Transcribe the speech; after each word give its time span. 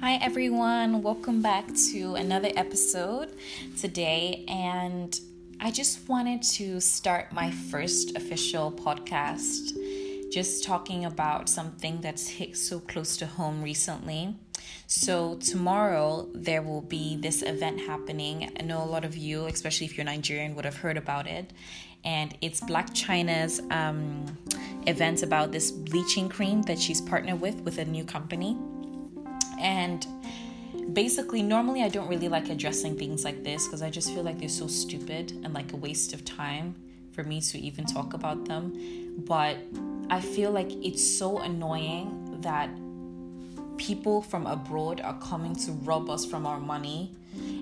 Hi, 0.00 0.14
everyone. 0.14 1.02
Welcome 1.02 1.42
back 1.42 1.66
to 1.92 2.14
another 2.14 2.48
episode 2.56 3.36
today. 3.78 4.46
And 4.48 5.14
I 5.60 5.70
just 5.70 6.08
wanted 6.08 6.40
to 6.54 6.80
start 6.80 7.34
my 7.34 7.50
first 7.50 8.16
official 8.16 8.72
podcast, 8.72 9.76
just 10.32 10.64
talking 10.64 11.04
about 11.04 11.50
something 11.50 12.00
that's 12.00 12.26
hit 12.26 12.56
so 12.56 12.80
close 12.80 13.18
to 13.18 13.26
home 13.26 13.62
recently. 13.62 14.34
So, 14.86 15.36
tomorrow 15.36 16.30
there 16.32 16.62
will 16.62 16.80
be 16.80 17.16
this 17.16 17.42
event 17.42 17.82
happening. 17.82 18.50
I 18.58 18.62
know 18.62 18.82
a 18.82 18.88
lot 18.88 19.04
of 19.04 19.18
you, 19.18 19.44
especially 19.48 19.84
if 19.84 19.98
you're 19.98 20.06
Nigerian, 20.06 20.54
would 20.54 20.64
have 20.64 20.76
heard 20.76 20.96
about 20.96 21.26
it. 21.26 21.52
And 22.06 22.34
it's 22.40 22.62
Blac 22.62 22.94
Chyna's 22.94 23.60
um, 23.70 24.24
event 24.86 25.22
about 25.22 25.52
this 25.52 25.70
bleaching 25.70 26.30
cream 26.30 26.62
that 26.62 26.78
she's 26.78 27.02
partnered 27.02 27.42
with 27.42 27.60
with 27.60 27.76
a 27.76 27.84
new 27.84 28.04
company. 28.04 28.56
And 29.60 30.06
basically, 30.92 31.42
normally 31.42 31.82
I 31.82 31.88
don't 31.88 32.08
really 32.08 32.28
like 32.28 32.48
addressing 32.48 32.96
things 32.96 33.24
like 33.24 33.44
this 33.44 33.66
because 33.66 33.82
I 33.82 33.90
just 33.90 34.12
feel 34.12 34.22
like 34.22 34.38
they're 34.38 34.48
so 34.48 34.66
stupid 34.66 35.32
and 35.44 35.52
like 35.52 35.72
a 35.72 35.76
waste 35.76 36.12
of 36.12 36.24
time 36.24 36.74
for 37.12 37.22
me 37.22 37.40
to 37.40 37.58
even 37.58 37.84
talk 37.84 38.14
about 38.14 38.46
them. 38.46 39.14
But 39.18 39.58
I 40.08 40.20
feel 40.20 40.50
like 40.50 40.72
it's 40.84 41.02
so 41.02 41.38
annoying 41.38 42.38
that 42.40 42.70
people 43.76 44.22
from 44.22 44.46
abroad 44.46 45.00
are 45.00 45.18
coming 45.20 45.54
to 45.56 45.72
rob 45.72 46.10
us 46.10 46.24
from 46.24 46.46
our 46.46 46.60
money. 46.60 47.12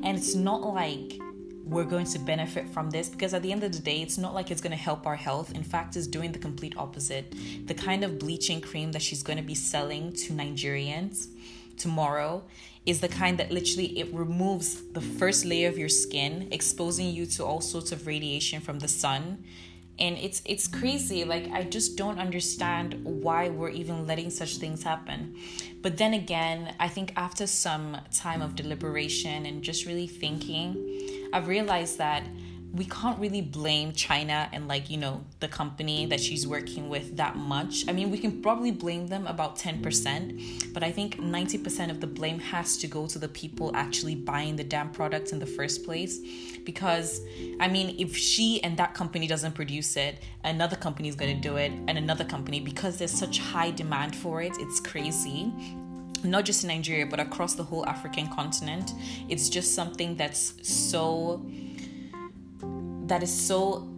And 0.03 0.17
it's 0.17 0.35
not 0.35 0.63
like 0.63 1.19
we're 1.65 1.85
going 1.85 2.07
to 2.07 2.19
benefit 2.19 2.69
from 2.71 2.91
this 2.91 3.09
because 3.09 3.35
at 3.35 3.43
the 3.43 3.53
end 3.53 3.63
of 3.63 3.73
the 3.73 3.79
day, 3.79 4.01
it's 4.01 4.17
not 4.17 4.35
like 4.35 4.51
it's 4.51 4.61
going 4.61 4.71
to 4.71 4.77
help 4.77 5.07
our 5.07 5.17
health. 5.17 5.55
In 5.55 5.63
fact, 5.63 5.97
it's 5.97 6.07
doing 6.07 6.33
the 6.33 6.39
complete 6.39 6.75
opposite. 6.77 7.35
The 7.67 7.75
kind 7.75 8.05
of 8.05 8.19
bleaching 8.19 8.61
cream 8.61 8.93
that 8.93 9.03
she's 9.03 9.23
going 9.23 9.37
to 9.37 9.45
be 9.45 9.55
selling 9.55 10.13
to 10.15 10.33
Nigerians 10.33 11.29
tomorrow 11.79 12.45
is 12.87 13.01
the 13.01 13.09
kind 13.09 13.39
that 13.39 13.51
literally 13.51 13.99
it 13.99 14.13
removes 14.15 14.83
the 14.93 15.01
first 15.01 15.45
layer 15.45 15.69
of 15.69 15.77
your 15.77 15.89
skin, 15.89 16.49
exposing 16.51 17.09
you 17.11 17.27
to 17.27 17.45
all 17.45 17.61
sorts 17.61 17.93
of 17.93 18.07
radiation 18.07 18.61
from 18.61 18.79
the 18.79 18.89
sun. 18.89 19.45
And 19.99 20.17
it's 20.17 20.41
it's 20.45 20.69
crazy. 20.69 21.25
Like 21.25 21.51
I 21.51 21.65
just 21.65 21.97
don't 21.97 22.19
understand 22.19 23.05
why 23.05 23.49
we're 23.49 23.71
even 23.71 24.07
letting 24.07 24.31
such 24.31 24.57
things 24.57 24.83
happen. 24.85 25.37
But 25.83 25.97
then 25.99 26.15
again, 26.15 26.75
I 26.79 26.89
think 26.89 27.13
after 27.17 27.47
some 27.47 27.99
time 28.15 28.41
of 28.41 28.55
deliberation 28.55 29.45
and 29.45 29.63
just 29.63 29.85
really 29.87 30.07
thinking, 30.07 31.29
I've 31.33 31.49
realized 31.49 31.99
that 31.99 32.23
we 32.73 32.85
can't 32.85 33.19
really 33.19 33.41
blame 33.41 33.93
Chyna 33.93 34.49
and 34.53 34.69
like, 34.69 34.91
you 34.91 34.99
know, 34.99 35.25
the 35.41 35.49
company 35.49 36.05
that 36.07 36.21
she's 36.21 36.47
working 36.47 36.89
with 36.89 37.17
that 37.17 37.37
much. 37.37 37.89
I 37.89 37.93
mean, 37.93 38.11
we 38.11 38.19
can 38.19 38.43
probably 38.43 38.71
blame 38.71 39.07
them 39.07 39.27
about 39.27 39.59
10%, 39.59 40.75
but 40.75 40.83
I 40.83 40.93
think 40.93 41.17
90% 41.17 41.91
of 41.91 42.01
the 42.01 42.07
blame 42.07 42.39
has 42.39 42.77
to 42.79 42.87
go 42.87 43.07
to 43.07 43.19
the 43.19 43.29
people 43.29 43.75
actually 43.75 44.15
buying 44.15 44.57
the 44.57 44.65
damn 44.65 44.91
products 44.91 45.33
in 45.33 45.39
the 45.39 45.47
first 45.47 45.85
place 45.85 46.21
because 46.65 47.23
I 47.59 47.69
mean, 47.69 47.97
if 47.99 48.15
she 48.17 48.63
and 48.63 48.77
that 48.77 48.93
company 48.95 49.27
doesn't 49.27 49.55
produce 49.55 49.97
it, 49.97 50.23
another 50.45 50.77
company 50.77 51.09
is 51.09 51.15
going 51.15 51.35
to 51.35 51.41
do 51.41 51.57
it 51.57 51.73
and 51.89 51.97
another 51.97 52.25
company 52.25 52.61
because 52.61 52.99
there's 52.99 53.13
such 53.13 53.39
high 53.39 53.71
demand 53.71 54.15
for 54.15 54.43
it. 54.43 54.53
It's 54.59 54.79
crazy 54.79 55.53
not 56.25 56.45
just 56.45 56.65
in 56.65 56.69
Nigeria, 56.69 57.07
but 57.07 57.21
across 57.21 57.55
the 57.55 57.63
whole 57.63 57.87
African 57.87 58.27
continent. 58.35 58.93
It's 59.29 59.49
just 59.49 59.77
something 59.77 60.17
that's 60.17 60.55
so 60.69 61.47
that 63.09 63.23
is 63.23 63.33
so 63.33 63.89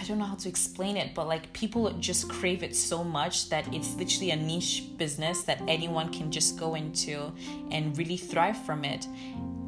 I 0.00 0.04
don't 0.04 0.18
know 0.18 0.24
how 0.24 0.34
to 0.34 0.48
explain 0.48 0.96
it, 0.96 1.14
but 1.14 1.26
like 1.26 1.52
people 1.52 1.90
just 1.92 2.28
crave 2.28 2.62
it 2.62 2.74
so 2.74 3.04
much 3.04 3.48
that 3.50 3.72
it's 3.72 3.94
literally 3.96 4.30
a 4.30 4.36
niche 4.36 4.84
business 4.96 5.42
that 5.44 5.60
anyone 5.68 6.12
can 6.12 6.30
just 6.30 6.58
go 6.58 6.74
into 6.74 7.32
and 7.70 7.96
really 7.96 8.16
thrive 8.16 8.56
from 8.64 8.84
it. 8.84 9.06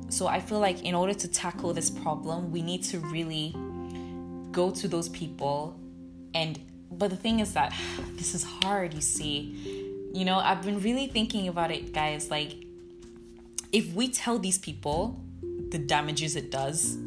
So 0.09 0.27
I 0.27 0.41
feel 0.41 0.59
like 0.59 0.85
in 0.85 0.95
order 0.95 1.15
to 1.15 1.29
tackle 1.29 1.73
this 1.73 1.91
problem, 1.91 2.51
we 2.51 2.63
need 2.63 2.83
to 2.85 2.99
really 2.99 3.55
go 4.51 4.71
to 4.71 4.89
those 4.89 5.09
people 5.09 5.79
and 6.35 6.59
but 6.91 7.09
the 7.09 7.17
thing 7.17 7.41
is 7.41 7.55
that 7.55 7.73
this 8.17 8.35
is 8.35 8.43
hard, 8.43 8.95
you 8.95 9.01
see. 9.01 9.89
You 10.13 10.27
know, 10.27 10.39
I've 10.39 10.63
been 10.63 10.81
really 10.81 11.07
thinking 11.07 11.49
about 11.49 11.71
it, 11.71 11.93
guys, 11.93 12.31
like 12.31 12.55
if 13.73 13.95
we 13.95 14.09
tell 14.09 14.39
these 14.39 14.59
people 14.59 15.25
the 15.71 15.79
damages 15.79 16.37
it 16.37 16.51
does, 16.51 16.99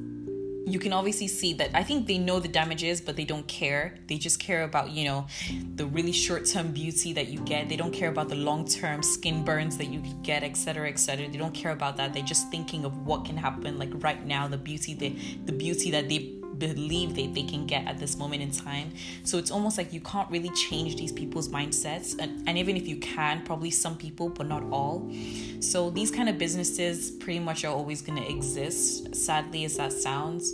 you 0.66 0.80
can 0.80 0.94
obviously 0.94 1.28
see 1.28 1.54
that 1.54 1.70
I 1.74 1.84
think 1.84 2.08
they 2.08 2.18
know 2.18 2.40
the 2.40 2.48
damages, 2.48 3.00
but 3.00 3.16
they 3.16 3.24
don't 3.24 3.48
care. 3.48 3.96
They 4.08 4.18
just 4.18 4.40
care 4.40 4.64
about, 4.64 4.90
you 4.92 5.06
know, 5.06 5.28
the 5.76 5.86
really 5.86 6.12
short 6.12 6.46
term 6.46 6.72
beauty 6.72 7.14
that 7.14 7.28
you 7.28 7.40
get. 7.42 7.70
They 7.70 7.76
don't 7.76 7.94
care 7.94 8.10
about 8.10 8.30
the 8.30 8.36
long 8.36 8.68
term 8.68 9.04
skin 9.04 9.44
burns 9.44 9.78
that 9.78 9.88
you 9.88 10.02
get, 10.24 10.44
etc. 10.44 10.90
etc. 10.90 11.28
They 11.30 11.38
don't 11.38 11.54
care 11.54 11.72
about 11.72 11.98
that. 11.98 12.14
They're 12.14 12.24
just 12.24 12.50
thinking 12.50 12.84
of 12.84 13.06
what 13.06 13.26
can 13.26 13.38
happen 13.38 13.78
like 13.78 13.92
right 14.04 14.26
now, 14.26 14.48
the 14.48 14.58
beauty 14.58 14.94
they 14.94 15.10
the 15.46 15.52
beauty 15.52 15.92
that 15.92 16.10
they 16.10 16.34
believe 16.58 17.16
that 17.16 17.34
they 17.34 17.44
can 17.44 17.66
get 17.66 17.86
at 17.88 18.00
this 18.00 18.18
moment 18.18 18.42
in 18.42 18.52
time. 18.52 18.92
So 19.24 19.38
it's 19.38 19.52
almost 19.52 19.78
like 19.78 19.94
you 19.94 20.02
can't 20.02 20.30
really 20.30 20.52
change 20.52 20.96
these 20.96 21.12
people's 21.12 21.50
mindsets. 21.50 22.18
And, 22.20 22.48
and 22.48 22.58
even 22.58 22.78
if 22.78 22.88
you 22.88 22.98
can, 22.98 23.44
probably 23.44 23.72
some 23.72 23.98
people, 23.98 24.30
but 24.30 24.48
not 24.48 24.64
all. 24.72 25.12
So 25.60 25.90
these 25.90 26.12
kind 26.12 26.30
of 26.30 26.38
businesses 26.38 27.12
pretty 27.12 27.40
much 27.40 27.66
are 27.66 27.74
always 27.74 28.02
going 28.02 28.22
to 28.22 28.30
exist, 28.30 29.16
sadly 29.16 29.66
as 29.66 29.78
that 29.78 29.94
sounds. 29.94 30.54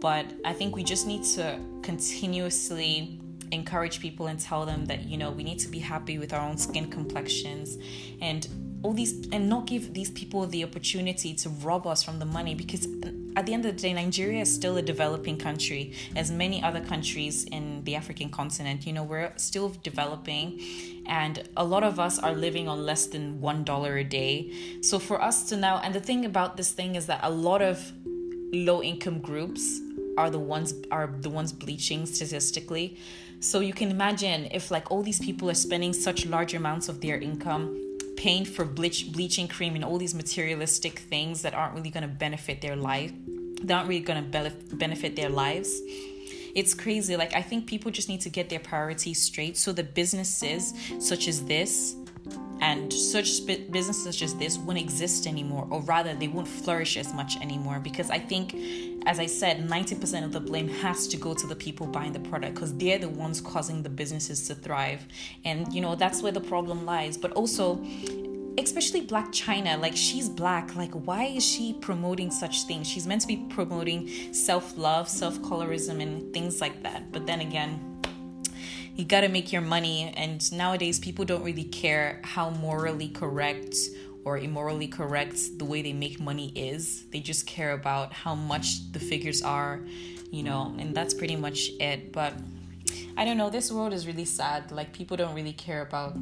But 0.00 0.26
I 0.44 0.52
think 0.52 0.74
we 0.74 0.82
just 0.82 1.06
need 1.06 1.24
to 1.34 1.60
continuously 1.82 3.20
encourage 3.52 4.00
people 4.00 4.28
and 4.28 4.38
tell 4.38 4.64
them 4.64 4.86
that, 4.86 5.04
you 5.04 5.18
know, 5.18 5.30
we 5.30 5.42
need 5.42 5.58
to 5.60 5.68
be 5.68 5.78
happy 5.78 6.18
with 6.18 6.32
our 6.32 6.40
own 6.40 6.56
skin 6.56 6.90
complexions 6.90 7.78
and 8.20 8.48
all 8.82 8.92
these 8.92 9.28
and 9.32 9.48
not 9.48 9.66
give 9.66 9.92
these 9.92 10.10
people 10.10 10.46
the 10.46 10.64
opportunity 10.64 11.34
to 11.34 11.48
rob 11.48 11.86
us 11.86 12.02
from 12.02 12.18
the 12.18 12.24
money 12.24 12.54
because 12.54 12.86
at 13.36 13.46
the 13.46 13.54
end 13.54 13.64
of 13.64 13.76
the 13.76 13.82
day 13.82 13.92
Nigeria 13.92 14.42
is 14.42 14.52
still 14.52 14.76
a 14.76 14.82
developing 14.82 15.36
country 15.38 15.92
as 16.16 16.30
many 16.30 16.62
other 16.62 16.80
countries 16.80 17.44
in 17.44 17.84
the 17.84 17.94
African 17.94 18.28
continent. 18.30 18.86
You 18.86 18.92
know 18.92 19.04
we're 19.04 19.32
still 19.36 19.70
developing 19.82 20.60
and 21.06 21.48
a 21.56 21.64
lot 21.64 21.82
of 21.82 21.98
us 21.98 22.18
are 22.18 22.32
living 22.32 22.68
on 22.68 22.84
less 22.84 23.06
than 23.06 23.40
1 23.40 23.64
dollar 23.64 23.98
a 23.98 24.04
day. 24.04 24.52
So 24.82 24.98
for 24.98 25.22
us 25.22 25.48
to 25.48 25.56
now 25.56 25.78
and 25.78 25.94
the 25.94 26.00
thing 26.00 26.24
about 26.24 26.56
this 26.56 26.70
thing 26.72 26.94
is 26.94 27.06
that 27.06 27.20
a 27.22 27.30
lot 27.30 27.62
of 27.62 27.92
low 28.52 28.82
income 28.82 29.20
groups 29.20 29.80
are 30.18 30.30
the 30.30 30.38
ones 30.38 30.74
are 30.90 31.06
the 31.20 31.30
ones 31.30 31.52
bleaching 31.52 32.06
statistically. 32.06 32.96
So 33.40 33.60
you 33.60 33.72
can 33.72 33.90
imagine 33.90 34.48
if 34.50 34.70
like 34.70 34.90
all 34.90 35.02
these 35.02 35.20
people 35.20 35.48
are 35.48 35.54
spending 35.54 35.92
such 35.92 36.26
large 36.26 36.52
amounts 36.54 36.88
of 36.88 37.00
their 37.00 37.18
income 37.18 37.89
paying 38.20 38.44
for 38.44 38.66
bleach, 38.66 39.10
bleaching 39.12 39.48
cream 39.48 39.74
and 39.74 39.82
all 39.82 39.96
these 39.96 40.14
materialistic 40.14 40.98
things 40.98 41.40
that 41.40 41.54
aren't 41.54 41.74
really 41.74 41.88
going 41.88 42.02
to 42.02 42.08
benefit 42.08 42.60
their 42.60 42.76
life, 42.76 43.10
they 43.62 43.72
aren't 43.72 43.88
really 43.88 44.02
going 44.02 44.30
to 44.30 44.52
benefit 44.76 45.16
their 45.16 45.30
lives. 45.30 45.80
It's 46.54 46.74
crazy. 46.74 47.16
Like, 47.16 47.34
I 47.34 47.40
think 47.40 47.66
people 47.66 47.90
just 47.90 48.10
need 48.10 48.20
to 48.20 48.28
get 48.28 48.50
their 48.50 48.60
priorities 48.60 49.22
straight 49.22 49.56
so 49.56 49.72
the 49.72 49.84
businesses 49.84 50.74
such 50.98 51.28
as 51.28 51.46
this 51.46 51.96
and 52.60 52.92
such 52.92 53.46
businesses 53.46 54.04
such 54.04 54.22
as 54.22 54.34
this 54.34 54.58
won't 54.58 54.78
exist 54.78 55.26
anymore 55.26 55.66
or 55.70 55.80
rather 55.82 56.14
they 56.14 56.28
won't 56.28 56.48
flourish 56.48 56.96
as 56.96 57.12
much 57.14 57.36
anymore 57.40 57.80
because 57.80 58.10
i 58.10 58.18
think 58.18 58.54
as 59.06 59.18
i 59.18 59.26
said 59.26 59.66
90% 59.68 60.24
of 60.24 60.32
the 60.32 60.40
blame 60.40 60.68
has 60.68 61.06
to 61.08 61.16
go 61.16 61.34
to 61.34 61.46
the 61.46 61.56
people 61.56 61.86
buying 61.86 62.12
the 62.12 62.20
product 62.20 62.54
because 62.54 62.74
they're 62.76 62.98
the 62.98 63.08
ones 63.08 63.40
causing 63.40 63.82
the 63.82 63.88
businesses 63.88 64.46
to 64.48 64.54
thrive. 64.54 65.06
And 65.44 65.72
you 65.72 65.80
know 65.80 65.94
that's 65.94 66.22
where 66.22 66.32
the 66.32 66.40
problem 66.40 66.84
lies. 66.84 67.16
But 67.16 67.32
also 67.32 67.84
especially 68.58 69.06
Blac 69.06 69.28
Chyna 69.28 69.80
like 69.80 69.96
she's 69.96 70.28
black. 70.28 70.74
Like 70.74 70.92
why 70.92 71.24
is 71.24 71.44
she 71.44 71.74
promoting 71.74 72.30
such 72.30 72.64
things? 72.64 72.86
She's 72.86 73.06
meant 73.06 73.22
to 73.22 73.28
be 73.28 73.38
promoting 73.48 74.08
self-love 74.32 75.08
self-colorism 75.08 76.02
and 76.02 76.32
things 76.32 76.60
like 76.60 76.82
that. 76.82 77.12
But 77.12 77.26
then 77.26 77.40
again 77.40 77.89
you 79.00 79.06
got 79.06 79.22
to 79.22 79.28
make 79.28 79.50
your 79.52 79.62
money. 79.62 80.12
And 80.16 80.52
nowadays 80.52 80.98
people 80.98 81.24
don't 81.24 81.42
really 81.42 81.64
care 81.64 82.20
how 82.22 82.50
morally 82.50 83.08
correct 83.08 83.74
or 84.24 84.36
immorally 84.36 84.86
correct 84.86 85.58
the 85.58 85.64
way 85.64 85.80
they 85.80 85.94
make 85.94 86.20
money 86.20 86.52
is. 86.54 87.04
They 87.10 87.20
just 87.20 87.46
care 87.46 87.72
about 87.72 88.12
how 88.12 88.34
much 88.34 88.92
the 88.92 89.00
figures 89.00 89.42
are 89.42 89.80
you 90.30 90.44
know 90.44 90.74
and 90.78 90.94
that's 90.94 91.14
pretty 91.14 91.36
much 91.36 91.70
it. 91.80 92.12
But 92.12 92.34
i 93.16 93.24
don't 93.24 93.36
know 93.36 93.50
this 93.50 93.72
world 93.72 93.92
is 93.92 94.06
really 94.06 94.24
sad. 94.24 94.70
Like 94.70 94.92
people 94.92 95.16
don't 95.16 95.34
really 95.34 95.52
care 95.52 95.82
about 95.82 96.14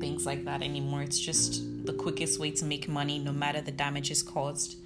things 0.00 0.26
like 0.26 0.44
that 0.44 0.62
anymore. 0.62 1.02
It's 1.02 1.18
just 1.18 1.62
the 1.86 1.92
quickest 1.92 2.38
way 2.38 2.50
to 2.52 2.64
make 2.64 2.88
money 2.88 3.18
no 3.18 3.32
matter 3.32 3.60
the 3.60 3.72
damages 3.72 4.22
caused 4.22 4.76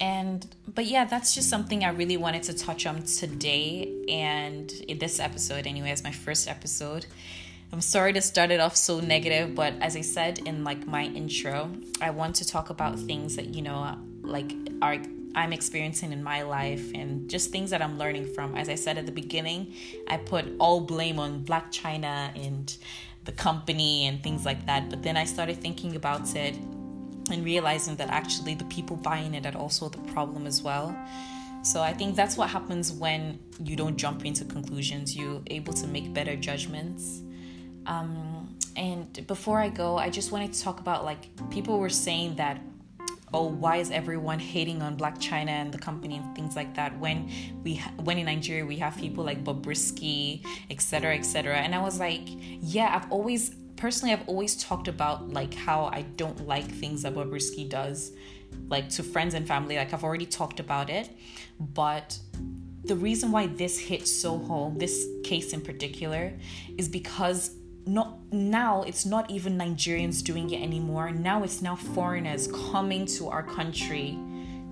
and 0.00 0.46
but 0.74 0.86
yeah 0.86 1.04
that's 1.04 1.34
just 1.34 1.48
something 1.48 1.84
i 1.84 1.90
really 1.90 2.16
wanted 2.16 2.42
to 2.42 2.52
touch 2.52 2.86
on 2.86 3.02
today 3.02 3.92
and 4.08 4.72
in 4.88 4.98
this 4.98 5.20
episode 5.20 5.66
anyway 5.66 5.90
as 5.90 6.02
my 6.02 6.10
first 6.10 6.48
episode 6.48 7.06
i'm 7.72 7.80
sorry 7.80 8.12
to 8.12 8.20
start 8.20 8.50
it 8.50 8.60
off 8.60 8.76
so 8.76 9.00
negative 9.00 9.54
but 9.54 9.72
as 9.80 9.96
i 9.96 10.00
said 10.00 10.38
in 10.40 10.64
like 10.64 10.86
my 10.86 11.04
intro 11.04 11.70
i 12.00 12.10
want 12.10 12.34
to 12.34 12.44
talk 12.46 12.70
about 12.70 12.98
things 12.98 13.36
that 13.36 13.54
you 13.54 13.62
know 13.62 13.96
like 14.22 14.52
are 14.82 14.98
I'm 15.36 15.52
experiencing 15.52 16.12
in 16.12 16.22
my 16.22 16.42
life 16.42 16.92
and 16.94 17.28
just 17.28 17.50
things 17.50 17.70
that 17.70 17.82
I'm 17.82 17.98
learning 17.98 18.32
from. 18.34 18.54
As 18.54 18.68
I 18.68 18.76
said 18.76 18.98
at 18.98 19.06
the 19.06 19.10
beginning, 19.10 19.74
I 20.06 20.16
put 20.16 20.44
all 20.60 20.80
blame 20.80 21.18
on 21.18 21.44
Blac 21.44 21.72
Chyna 21.72 22.30
and 22.40 22.72
the 23.24 23.32
company 23.32 24.06
and 24.06 24.22
things 24.22 24.44
like 24.44 24.64
that. 24.66 24.90
But 24.90 25.02
then 25.02 25.16
I 25.16 25.24
started 25.24 25.60
thinking 25.60 25.96
about 25.96 26.36
it 26.36 26.54
and 27.30 27.44
realizing 27.44 27.96
that 27.96 28.08
actually 28.10 28.54
the 28.54 28.64
people 28.66 28.96
buying 28.96 29.34
it 29.34 29.46
are 29.46 29.56
also 29.56 29.88
the 29.88 29.98
problem 30.12 30.46
as 30.46 30.62
well. 30.62 30.96
So 31.62 31.80
I 31.80 31.94
think 31.94 32.14
that's 32.14 32.36
what 32.36 32.50
happens 32.50 32.92
when 32.92 33.38
you 33.58 33.74
don't 33.74 33.96
jump 33.96 34.26
into 34.26 34.44
conclusions. 34.44 35.16
You're 35.16 35.40
able 35.46 35.72
to 35.72 35.86
make 35.86 36.12
better 36.12 36.36
judgments. 36.36 37.22
Um, 37.86 38.58
and 38.76 39.26
before 39.26 39.60
I 39.60 39.70
go, 39.70 39.96
I 39.96 40.10
just 40.10 40.30
wanted 40.30 40.52
to 40.52 40.60
talk 40.60 40.80
about 40.80 41.04
like 41.04 41.28
people 41.50 41.78
were 41.78 41.88
saying 41.88 42.36
that, 42.36 42.60
oh, 43.32 43.46
why 43.46 43.76
is 43.78 43.90
everyone 43.90 44.38
hating 44.38 44.82
on 44.82 44.96
Blac 44.98 45.18
Chyna 45.18 45.48
and 45.48 45.72
the 45.72 45.78
company 45.78 46.18
and 46.18 46.36
things 46.36 46.54
like 46.54 46.74
that? 46.74 46.98
When 46.98 47.30
we 47.62 47.76
when 48.02 48.18
in 48.18 48.26
Nigeria 48.26 48.66
we 48.66 48.76
have 48.76 48.96
people 48.98 49.24
like 49.24 49.42
Bobrisky, 49.42 50.44
etc., 50.70 51.14
etc. 51.14 51.56
And 51.56 51.74
I 51.74 51.80
was 51.80 51.98
like, 51.98 52.28
yeah, 52.60 52.94
I've 52.94 53.10
always 53.10 53.54
personally 53.76 54.12
I've 54.12 54.28
always 54.28 54.56
talked 54.56 54.88
about 54.88 55.30
like 55.30 55.54
how 55.54 55.86
I 55.86 56.02
don't 56.16 56.46
like 56.46 56.70
things 56.70 57.02
that 57.02 57.14
Bobrisky 57.14 57.68
does, 57.68 58.12
like 58.68 58.88
to 58.90 59.02
friends 59.02 59.34
and 59.34 59.46
family. 59.46 59.76
Like 59.76 59.92
I've 59.92 60.04
already 60.04 60.26
talked 60.26 60.60
about 60.60 60.90
it, 60.90 61.10
but 61.58 62.18
the 62.84 62.96
reason 62.96 63.32
why 63.32 63.46
this 63.46 63.78
hits 63.78 64.12
so 64.12 64.38
home, 64.38 64.78
this 64.78 65.06
case 65.22 65.52
in 65.52 65.60
particular, 65.60 66.32
is 66.76 66.88
because 66.88 67.56
not 67.86 68.18
now 68.32 68.82
it's 68.82 69.04
not 69.04 69.30
even 69.30 69.58
Nigerians 69.58 70.22
doing 70.22 70.50
it 70.50 70.62
anymore. 70.62 71.10
Now 71.10 71.42
it's 71.42 71.62
now 71.62 71.76
foreigners 71.76 72.48
coming 72.48 73.06
to 73.06 73.28
our 73.28 73.42
country 73.42 74.18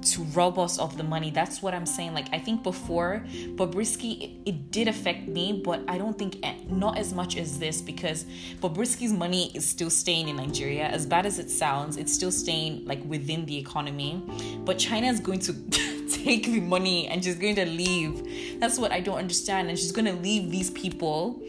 to 0.02 0.22
rob 0.34 0.58
us 0.58 0.78
of 0.78 0.96
the 0.96 1.02
money. 1.02 1.30
That's 1.30 1.62
what 1.62 1.74
I'm 1.74 1.86
saying. 1.86 2.14
Like 2.14 2.28
I 2.32 2.38
think 2.38 2.62
before 2.62 3.24
Bobrisky, 3.54 4.22
it, 4.22 4.30
it 4.50 4.70
did 4.70 4.88
affect 4.88 5.28
me, 5.28 5.62
but 5.64 5.82
I 5.88 5.98
don't 5.98 6.18
think 6.18 6.44
not 6.68 6.98
as 6.98 7.12
much 7.12 7.36
as 7.36 7.58
this 7.58 7.80
because 7.80 8.24
Bobrisky's 8.60 9.12
money 9.12 9.50
is 9.54 9.64
still 9.64 9.90
staying 9.90 10.28
in 10.28 10.36
Nigeria. 10.36 10.84
As 10.84 11.06
bad 11.06 11.26
as 11.26 11.38
it 11.38 11.50
sounds, 11.50 11.96
it's 11.96 12.12
still 12.12 12.32
staying 12.32 12.84
like 12.86 13.02
within 13.04 13.46
the 13.46 13.56
economy. 13.56 14.22
But 14.64 14.78
Chyna 14.78 15.10
is 15.10 15.20
going 15.20 15.40
to 15.40 15.52
take 16.10 16.44
the 16.44 16.60
money 16.60 17.08
and 17.08 17.22
she's 17.22 17.36
going 17.36 17.56
to 17.56 17.66
leave. 17.66 18.60
That's 18.60 18.78
what 18.78 18.92
I 18.92 19.00
don't 19.00 19.18
understand. 19.18 19.68
And 19.68 19.78
she's 19.78 19.92
going 19.92 20.06
to 20.06 20.20
leave 20.20 20.50
these 20.50 20.70
people, 20.70 21.42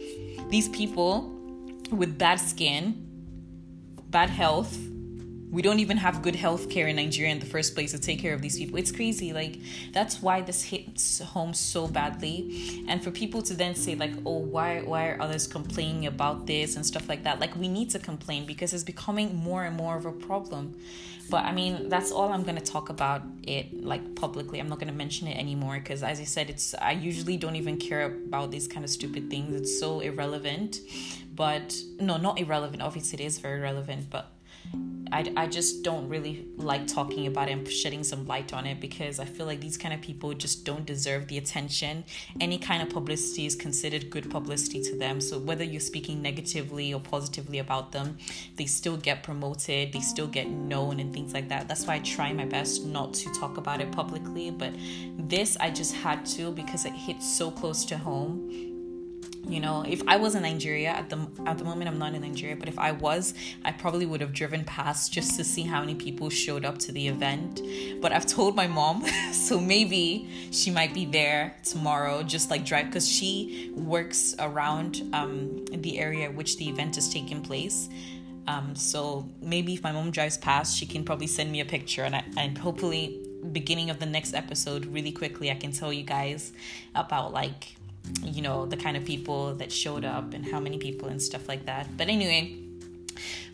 these 0.48 0.68
people 0.68 1.30
with 1.90 2.18
bad 2.18 2.36
skin, 2.36 3.06
bad 4.10 4.30
health 4.30 4.76
we 5.54 5.62
don't 5.62 5.78
even 5.78 5.96
have 5.96 6.20
good 6.20 6.34
health 6.34 6.68
care 6.68 6.88
in 6.88 6.96
Nigeria 6.96 7.30
in 7.30 7.38
the 7.38 7.46
first 7.46 7.76
place 7.76 7.92
to 7.92 7.98
take 8.00 8.18
care 8.18 8.34
of 8.34 8.42
these 8.42 8.58
people. 8.58 8.76
It's 8.76 8.90
crazy. 8.90 9.32
Like, 9.32 9.60
that's 9.92 10.20
why 10.20 10.40
this 10.40 10.64
hits 10.64 11.20
home 11.20 11.54
so 11.54 11.86
badly. 11.86 12.84
And 12.88 13.04
for 13.04 13.12
people 13.12 13.40
to 13.42 13.54
then 13.54 13.76
say, 13.76 13.94
like, 13.94 14.14
oh, 14.26 14.38
why, 14.38 14.80
why 14.80 15.10
are 15.10 15.22
others 15.22 15.46
complaining 15.46 16.06
about 16.06 16.48
this 16.48 16.74
and 16.74 16.84
stuff 16.84 17.08
like 17.08 17.22
that? 17.22 17.38
Like, 17.38 17.54
we 17.54 17.68
need 17.68 17.88
to 17.90 18.00
complain 18.00 18.46
because 18.46 18.74
it's 18.74 18.82
becoming 18.82 19.36
more 19.36 19.62
and 19.62 19.76
more 19.76 19.96
of 19.96 20.06
a 20.06 20.12
problem. 20.12 20.74
But 21.30 21.44
I 21.44 21.52
mean, 21.52 21.88
that's 21.88 22.10
all 22.10 22.32
I'm 22.32 22.42
going 22.42 22.56
to 22.56 22.72
talk 22.72 22.90
about 22.90 23.22
it, 23.44 23.84
like, 23.84 24.16
publicly. 24.16 24.58
I'm 24.58 24.68
not 24.68 24.80
going 24.80 24.92
to 24.92 24.98
mention 24.98 25.28
it 25.28 25.38
anymore 25.38 25.78
because, 25.78 26.02
as 26.02 26.18
I 26.18 26.24
said, 26.24 26.50
it's, 26.50 26.74
I 26.74 26.90
usually 26.92 27.36
don't 27.36 27.54
even 27.54 27.76
care 27.78 28.06
about 28.06 28.50
these 28.50 28.66
kind 28.66 28.84
of 28.84 28.90
stupid 28.90 29.30
things. 29.30 29.54
It's 29.54 29.78
so 29.78 30.00
irrelevant. 30.00 30.80
But, 31.32 31.76
no, 32.00 32.16
not 32.16 32.40
irrelevant. 32.40 32.82
Obviously, 32.82 33.22
it 33.22 33.26
is 33.26 33.38
very 33.38 33.60
relevant, 33.60 34.10
but 34.10 34.33
I, 35.14 35.32
I 35.36 35.46
just 35.46 35.84
don't 35.84 36.08
really 36.08 36.48
like 36.56 36.88
talking 36.88 37.28
about 37.28 37.48
it 37.48 37.52
and 37.52 37.68
shedding 37.70 38.02
some 38.02 38.26
light 38.26 38.52
on 38.52 38.66
it 38.66 38.80
because 38.80 39.20
I 39.20 39.24
feel 39.24 39.46
like 39.46 39.60
these 39.60 39.76
kind 39.76 39.94
of 39.94 40.00
people 40.00 40.34
just 40.34 40.64
don't 40.64 40.84
deserve 40.84 41.28
the 41.28 41.38
attention. 41.38 42.04
Any 42.40 42.58
kind 42.58 42.82
of 42.82 42.88
publicity 42.88 43.46
is 43.46 43.54
considered 43.54 44.10
good 44.10 44.28
publicity 44.28 44.82
to 44.82 44.98
them. 44.98 45.20
So 45.20 45.38
whether 45.38 45.62
you're 45.62 45.80
speaking 45.80 46.20
negatively 46.20 46.92
or 46.92 47.00
positively 47.00 47.60
about 47.60 47.92
them, 47.92 48.18
they 48.56 48.66
still 48.66 48.96
get 48.96 49.22
promoted, 49.22 49.92
they 49.92 50.00
still 50.00 50.26
get 50.26 50.48
known 50.48 50.98
and 50.98 51.14
things 51.14 51.32
like 51.32 51.48
that. 51.48 51.68
That's 51.68 51.86
why 51.86 51.94
I 51.94 51.98
try 52.00 52.32
my 52.32 52.46
best 52.46 52.84
not 52.84 53.14
to 53.14 53.32
talk 53.34 53.56
about 53.56 53.80
it 53.80 53.92
publicly. 53.92 54.50
But 54.50 54.72
this 55.16 55.56
I 55.60 55.70
just 55.70 55.94
had 55.94 56.26
to 56.26 56.50
because 56.50 56.86
it 56.86 56.92
hits 56.92 57.32
so 57.38 57.52
close 57.52 57.84
to 57.84 57.96
home 57.96 58.73
you 59.46 59.60
know 59.60 59.84
if 59.86 60.02
i 60.08 60.16
was 60.16 60.34
in 60.34 60.42
nigeria 60.42 60.88
at 60.88 61.10
the 61.10 61.18
at 61.46 61.58
the 61.58 61.64
moment 61.64 61.88
i'm 61.88 61.98
not 61.98 62.14
in 62.14 62.22
nigeria 62.22 62.56
but 62.56 62.68
if 62.68 62.78
i 62.78 62.90
was 62.92 63.34
i 63.64 63.70
probably 63.70 64.06
would 64.06 64.20
have 64.20 64.32
driven 64.32 64.64
past 64.64 65.12
just 65.12 65.36
to 65.36 65.44
see 65.44 65.62
how 65.62 65.80
many 65.80 65.94
people 65.94 66.30
showed 66.30 66.64
up 66.64 66.78
to 66.78 66.92
the 66.92 67.08
event. 67.08 67.60
But 68.00 68.12
i've 68.12 68.26
told 68.26 68.56
my 68.56 68.66
mom 68.66 69.04
so 69.32 69.60
maybe 69.60 70.28
she 70.50 70.70
might 70.70 70.94
be 70.94 71.04
there 71.04 71.56
tomorrow 71.62 72.22
just 72.22 72.50
like 72.50 72.64
drive 72.64 72.86
because 72.86 73.08
she 73.08 73.72
works 73.74 74.34
around 74.38 75.02
um, 75.12 75.64
the 75.66 75.98
area 75.98 76.30
which 76.30 76.56
the 76.56 76.68
event 76.68 76.96
is 76.96 77.08
taking 77.08 77.42
place. 77.42 77.88
Um, 78.46 78.74
so 78.74 79.26
maybe 79.40 79.72
if 79.72 79.82
my 79.82 79.92
mom 79.92 80.10
drives 80.10 80.36
past 80.36 80.76
she 80.76 80.84
can 80.84 81.04
probably 81.04 81.26
send 81.26 81.50
me 81.50 81.60
a 81.60 81.64
picture 81.64 82.02
and, 82.02 82.14
I, 82.16 82.24
and 82.36 82.58
hopefully 82.58 83.22
beginning 83.52 83.88
of 83.90 83.98
the 83.98 84.06
next 84.06 84.34
episode 84.34 84.86
really 84.86 85.12
quickly 85.12 85.50
i 85.50 85.54
can 85.54 85.70
tell 85.70 85.92
you 85.92 86.02
guys 86.02 86.52
about 86.94 87.32
like 87.32 87.76
you 88.22 88.42
know, 88.42 88.66
the 88.66 88.76
kind 88.76 88.96
of 88.96 89.04
people 89.04 89.54
that 89.56 89.72
showed 89.72 90.04
up 90.04 90.34
and 90.34 90.44
how 90.44 90.60
many 90.60 90.78
people 90.78 91.08
and 91.08 91.20
stuff 91.20 91.48
like 91.48 91.66
that. 91.66 91.96
But 91.96 92.08
anyway, 92.08 92.58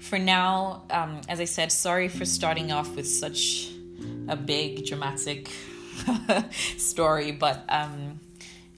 for 0.01 0.19
now, 0.19 0.85
um, 0.91 1.21
as 1.29 1.41
I 1.41 1.45
said, 1.45 1.71
sorry 1.71 2.09
for 2.09 2.25
starting 2.25 2.73
off 2.73 2.97
with 2.97 3.07
such 3.07 3.71
a 4.29 4.37
big 4.37 4.87
dramatic 4.87 5.51
story, 6.77 7.33
but 7.33 7.65
um, 7.69 8.21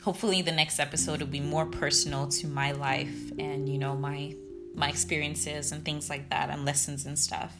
hopefully 0.03 0.43
the 0.43 0.53
next 0.53 0.79
episode 0.79 1.21
will 1.21 1.29
be 1.29 1.41
more 1.41 1.67
personal 1.67 2.27
to 2.27 2.47
my 2.47 2.73
life 2.73 3.33
and 3.39 3.69
you 3.69 3.79
know 3.79 3.95
my 3.97 4.35
my 4.75 4.89
experiences 4.89 5.71
and 5.71 5.85
things 5.85 6.09
like 6.09 6.31
that 6.31 6.51
and 6.51 6.65
lessons 6.65 7.07
and 7.07 7.19
stuff. 7.19 7.55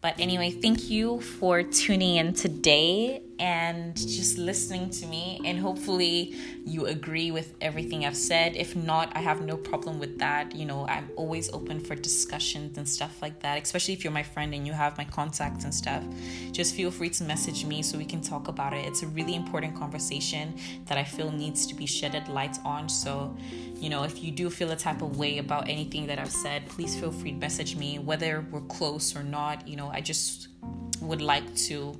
But 0.00 0.18
anyway, 0.18 0.50
thank 0.50 0.88
you 0.88 1.20
for 1.20 1.62
tuning 1.62 2.16
in 2.16 2.32
today 2.32 3.22
and 3.40 3.96
just 3.96 4.36
listening 4.36 4.90
to 4.90 5.06
me. 5.06 5.40
And 5.46 5.58
hopefully, 5.58 6.36
you 6.66 6.86
agree 6.86 7.30
with 7.30 7.54
everything 7.62 8.04
I've 8.04 8.16
said. 8.16 8.54
If 8.54 8.76
not, 8.76 9.10
I 9.16 9.20
have 9.20 9.40
no 9.40 9.56
problem 9.56 9.98
with 9.98 10.18
that. 10.18 10.54
You 10.54 10.66
know, 10.66 10.86
I'm 10.86 11.10
always 11.16 11.50
open 11.52 11.80
for 11.80 11.94
discussions 11.94 12.76
and 12.76 12.86
stuff 12.86 13.22
like 13.22 13.40
that, 13.40 13.60
especially 13.62 13.94
if 13.94 14.04
you're 14.04 14.12
my 14.12 14.22
friend 14.22 14.54
and 14.54 14.66
you 14.66 14.74
have 14.74 14.96
my 14.98 15.04
contacts 15.04 15.64
and 15.64 15.74
stuff. 15.74 16.04
Just 16.52 16.74
feel 16.74 16.90
free 16.90 17.08
to 17.10 17.24
message 17.24 17.64
me 17.64 17.82
so 17.82 17.96
we 17.96 18.04
can 18.04 18.20
talk 18.20 18.48
about 18.48 18.74
it. 18.74 18.84
It's 18.84 19.02
a 19.02 19.08
really 19.08 19.34
important 19.34 19.74
conversation 19.74 20.54
that 20.84 20.98
I 20.98 21.04
feel 21.04 21.32
needs 21.32 21.66
to 21.66 21.74
be 21.74 21.86
shedded 21.86 22.28
light 22.28 22.58
on. 22.62 22.90
So, 22.90 23.34
you 23.76 23.88
know, 23.88 24.02
if 24.02 24.22
you 24.22 24.32
do 24.32 24.50
feel 24.50 24.70
a 24.72 24.76
type 24.76 25.00
of 25.00 25.16
way 25.16 25.38
about 25.38 25.66
anything 25.66 26.06
that 26.08 26.18
I've 26.18 26.30
said, 26.30 26.68
please 26.68 26.94
feel 26.94 27.10
free 27.10 27.32
to 27.32 27.38
message 27.38 27.74
me, 27.74 27.98
whether 27.98 28.46
we're 28.50 28.60
close 28.62 29.16
or 29.16 29.22
not. 29.22 29.66
You 29.66 29.76
know, 29.76 29.88
I 29.88 30.02
just 30.02 30.48
would 31.00 31.22
like 31.22 31.54
to 31.54 31.98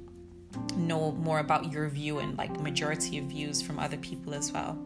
know 0.76 1.12
more 1.12 1.38
about 1.38 1.72
your 1.72 1.88
view 1.88 2.18
and 2.18 2.36
like 2.38 2.60
majority 2.60 3.18
of 3.18 3.24
views 3.26 3.62
from 3.62 3.78
other 3.78 3.96
people 3.98 4.34
as 4.34 4.52
well. 4.52 4.78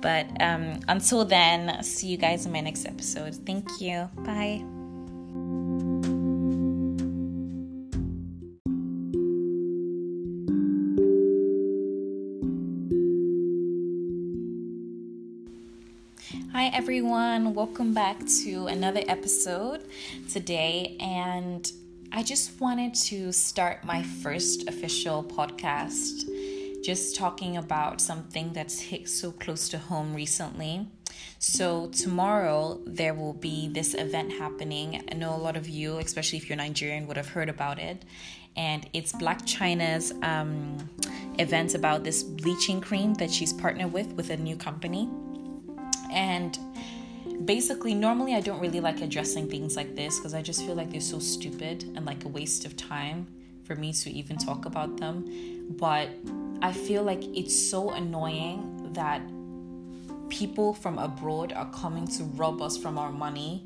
But 0.00 0.26
um, 0.40 0.80
until 0.88 1.24
then, 1.24 1.82
see 1.82 2.08
you 2.08 2.16
guys 2.16 2.46
in 2.46 2.52
my 2.52 2.60
next 2.60 2.86
episode. 2.86 3.34
Thank 3.46 3.80
you. 3.80 4.08
Bye. 4.18 4.64
Hi, 16.52 16.70
everyone. 16.72 17.54
Welcome 17.54 17.92
back 17.92 18.18
to 18.44 18.66
another 18.66 19.02
episode 19.08 19.82
today. 20.30 20.96
And 21.00 21.70
I 22.16 22.22
just 22.22 22.58
wanted 22.62 22.94
to 22.94 23.30
start 23.30 23.84
my 23.84 24.02
first 24.02 24.66
official 24.70 25.22
podcast 25.22 26.24
just 26.82 27.14
talking 27.14 27.58
about 27.58 28.00
something 28.00 28.54
that's 28.54 28.80
hit 28.80 29.06
so 29.06 29.32
close 29.32 29.68
to 29.68 29.76
home 29.76 30.14
recently. 30.14 30.88
So, 31.38 31.88
tomorrow 31.88 32.80
there 32.86 33.12
will 33.12 33.34
be 33.34 33.68
this 33.68 33.92
event 33.92 34.32
happening. 34.32 35.04
I 35.12 35.14
know 35.14 35.36
a 35.36 35.36
lot 35.36 35.58
of 35.58 35.68
you, 35.68 35.98
especially 35.98 36.38
if 36.38 36.48
you're 36.48 36.56
Nigerian, 36.56 37.06
would 37.06 37.18
have 37.18 37.28
heard 37.28 37.50
about 37.50 37.78
it. 37.78 38.02
And 38.56 38.88
it's 38.94 39.12
Blac 39.12 39.42
Chyna's 39.42 40.14
um, 40.22 40.88
event 41.38 41.74
about 41.74 42.02
this 42.02 42.22
bleaching 42.22 42.80
cream 42.80 43.12
that 43.14 43.30
she's 43.30 43.52
partnered 43.52 43.92
with 43.92 44.14
with 44.14 44.30
a 44.30 44.38
new 44.38 44.56
company. 44.56 45.06
And 46.10 46.58
basically, 47.44 47.94
normally 47.94 48.34
I 48.34 48.40
don't 48.40 48.60
really 48.60 48.80
like 48.80 49.00
addressing 49.00 49.48
things 49.48 49.76
like 49.76 49.94
this 49.94 50.18
because 50.18 50.34
I 50.34 50.42
just 50.42 50.64
feel 50.64 50.74
like 50.74 50.90
they're 50.90 51.00
so 51.00 51.18
stupid 51.18 51.84
and 51.94 52.04
like 52.04 52.24
a 52.24 52.28
waste 52.28 52.64
of 52.64 52.76
time 52.76 53.26
for 53.64 53.74
me 53.74 53.92
to 53.92 54.10
even 54.10 54.36
talk 54.36 54.64
about 54.64 54.96
them. 54.96 55.66
But 55.70 56.08
I 56.62 56.72
feel 56.72 57.02
like 57.02 57.22
it's 57.36 57.54
so 57.54 57.90
annoying 57.90 58.92
that 58.94 59.20
people 60.28 60.74
from 60.74 60.98
abroad 60.98 61.52
are 61.52 61.70
coming 61.70 62.06
to 62.06 62.24
rob 62.24 62.62
us 62.62 62.76
from 62.76 62.98
our 62.98 63.12
money. 63.12 63.64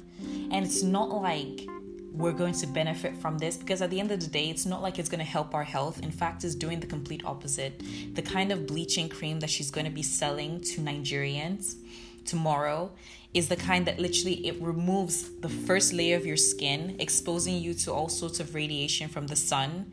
And 0.50 0.64
it's 0.64 0.82
not 0.82 1.10
like 1.10 1.66
we're 2.12 2.32
going 2.32 2.54
to 2.54 2.66
benefit 2.66 3.16
from 3.16 3.38
this 3.38 3.56
because 3.56 3.80
at 3.82 3.90
the 3.90 4.00
end 4.00 4.10
of 4.10 4.20
the 4.20 4.26
day, 4.26 4.50
it's 4.50 4.66
not 4.66 4.82
like 4.82 4.98
it's 4.98 5.08
going 5.08 5.20
to 5.20 5.24
help 5.24 5.54
our 5.54 5.64
health. 5.64 6.02
In 6.02 6.10
fact, 6.10 6.44
it's 6.44 6.54
doing 6.54 6.80
the 6.80 6.86
complete 6.86 7.24
opposite. 7.24 7.82
The 8.14 8.22
kind 8.22 8.52
of 8.52 8.66
bleaching 8.66 9.08
cream 9.08 9.40
that 9.40 9.50
she's 9.50 9.70
going 9.70 9.86
to 9.86 9.92
be 9.92 10.02
selling 10.02 10.60
to 10.62 10.80
Nigerians 10.80 11.76
tomorrow 12.24 12.92
is 13.32 13.48
the 13.48 13.56
kind 13.56 13.86
that 13.86 13.98
literally 13.98 14.46
it 14.46 14.60
removes 14.60 15.30
the 15.40 15.48
first 15.48 15.92
layer 15.92 16.16
of 16.16 16.26
your 16.26 16.36
skin, 16.36 16.96
exposing 16.98 17.56
you 17.62 17.74
to 17.74 17.92
all 17.92 18.08
sorts 18.08 18.40
of 18.40 18.54
radiation 18.54 19.08
from 19.08 19.28
the 19.28 19.36
sun. 19.36 19.92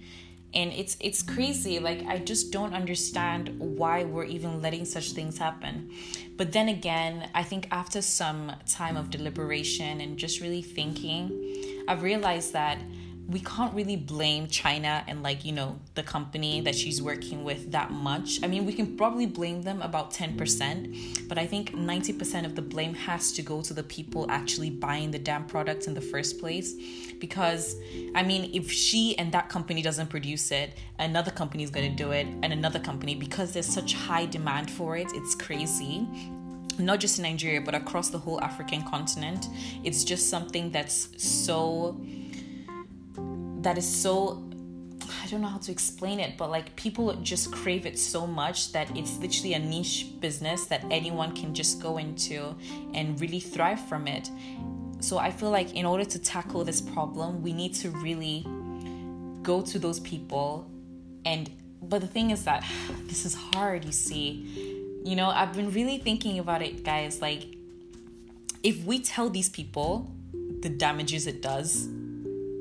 And 0.53 0.71
it's 0.73 0.97
it's 0.99 1.21
crazy. 1.21 1.77
Like 1.77 2.05
I 2.07 2.17
just 2.17 2.51
don't 2.51 2.73
understand 2.73 3.59
why 3.59 4.05
we're 4.05 4.23
even 4.23 4.61
letting 4.61 4.85
such 4.85 5.11
things 5.11 5.37
happen. 5.37 5.91
But 6.35 6.51
then 6.51 6.69
again, 6.69 7.29
I 7.35 7.43
think 7.43 7.67
after 7.69 8.01
some 8.01 8.53
time 8.67 8.97
of 8.97 9.09
deliberation 9.09 10.01
and 10.01 10.17
just 10.17 10.41
really 10.41 10.61
thinking, 10.61 11.83
I've 11.87 12.01
realized 12.01 12.53
that 12.53 12.79
we 13.27 13.41
can't 13.41 13.73
really 13.73 13.97
blame 13.97 14.47
Chyna 14.47 15.03
and 15.05 15.21
like 15.21 15.43
you 15.43 15.51
know 15.51 15.79
the 15.95 16.03
company 16.03 16.61
that 16.61 16.75
she's 16.75 17.01
working 17.01 17.43
with 17.43 17.71
that 17.71 17.91
much. 17.91 18.41
I 18.41 18.47
mean, 18.47 18.65
we 18.65 18.71
can 18.71 18.95
probably 18.95 19.25
blame 19.25 19.63
them 19.63 19.81
about 19.81 20.13
10%, 20.13 21.27
but 21.27 21.37
I 21.37 21.45
think 21.45 21.73
90% 21.73 22.45
of 22.45 22.55
the 22.55 22.61
blame 22.61 22.93
has 22.93 23.33
to 23.33 23.41
go 23.41 23.61
to 23.61 23.73
the 23.73 23.83
people 23.83 24.25
actually 24.29 24.69
buying 24.69 25.11
the 25.11 25.19
damn 25.19 25.45
products 25.45 25.87
in 25.87 25.93
the 25.93 26.01
first 26.01 26.39
place 26.39 26.75
because 27.19 27.75
I 28.15 28.23
mean, 28.23 28.49
if 28.53 28.71
she 28.71 29.17
and 29.17 29.31
that 29.33 29.49
company 29.49 29.81
doesn't 29.81 30.07
produce 30.07 30.51
it, 30.51 30.77
another 30.99 31.31
company 31.31 31.63
is 31.63 31.69
going 31.69 31.89
to 31.89 32.03
do 32.03 32.11
it 32.11 32.27
and 32.43 32.53
another 32.53 32.79
company 32.79 33.13
because 33.15 33.51
there's 33.51 33.65
such 33.67 33.93
high 33.93 34.25
demand 34.25 34.71
for 34.71 34.95
it. 34.95 35.07
It's 35.13 35.35
crazy 35.35 36.07
not 36.79 36.99
just 36.99 37.17
in 37.17 37.23
Nigeria, 37.23 37.59
but 37.59 37.73
across 37.73 38.09
the 38.09 38.19
whole 38.19 38.39
African 38.41 38.83
continent. 38.83 39.47
It's 39.83 40.03
just 40.03 40.29
something 40.29 40.69
that's 40.69 41.09
so 41.17 41.99
that 43.67 43.77
is 43.77 43.85
so 43.85 44.41
I 45.21 45.27
don't 45.27 45.41
know 45.41 45.49
how 45.49 45.57
to 45.57 45.71
explain 45.73 46.21
it, 46.21 46.37
but 46.37 46.49
like 46.49 46.73
people 46.77 47.13
just 47.15 47.51
crave 47.51 47.85
it 47.85 47.99
so 47.99 48.25
much 48.25 48.71
that 48.71 48.95
it's 48.95 49.17
literally 49.17 49.55
a 49.55 49.59
niche 49.59 50.07
business 50.21 50.67
that 50.67 50.85
anyone 50.89 51.35
can 51.35 51.53
just 51.53 51.81
go 51.81 51.97
into 51.97 52.55
and 52.93 53.19
really 53.19 53.41
thrive 53.41 53.81
from 53.89 54.07
it. 54.07 54.29
So 55.01 55.17
I 55.17 55.31
feel 55.31 55.51
like 55.51 55.75
in 55.75 55.85
order 55.85 56.05
to 56.05 56.17
tackle 56.17 56.63
this 56.63 56.79
problem, 56.79 57.41
we 57.43 57.51
need 57.51 57.73
to 57.75 57.89
really 57.89 58.45
go 59.43 59.61
to 59.61 59.77
those 59.77 59.99
people 59.99 60.71
and 61.25 61.51
but 61.81 61.99
the 61.99 62.07
thing 62.07 62.31
is 62.31 62.45
that 62.45 62.63
this 63.07 63.25
is 63.25 63.35
hard, 63.35 63.83
you 63.83 63.91
see. 63.91 65.01
You 65.03 65.17
know, 65.17 65.27
I've 65.27 65.51
been 65.51 65.71
really 65.71 65.97
thinking 65.97 66.39
about 66.39 66.61
it, 66.61 66.85
guys, 66.85 67.21
like 67.21 67.43
if 68.63 68.81
we 68.85 68.99
tell 69.01 69.29
these 69.29 69.49
people 69.49 70.09
the 70.61 70.69
damages 70.69 71.27
it 71.27 71.41
does, 71.41 71.89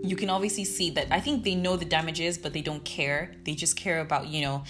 you 0.03 0.17
can 0.17 0.31
obviously 0.31 0.65
see 0.65 0.91
that 0.91 1.09
I 1.11 1.21
think 1.21 1.45
they 1.45 1.55
know 1.55 1.77
the 1.77 1.85
damages, 1.85 2.39
but 2.39 2.53
they 2.53 2.63
don't 2.63 2.85
care. 2.85 3.33
They 3.45 3.55
just 3.55 3.77
care 3.77 4.01
about, 4.01 4.29
you 4.29 4.43
know, 4.43 4.63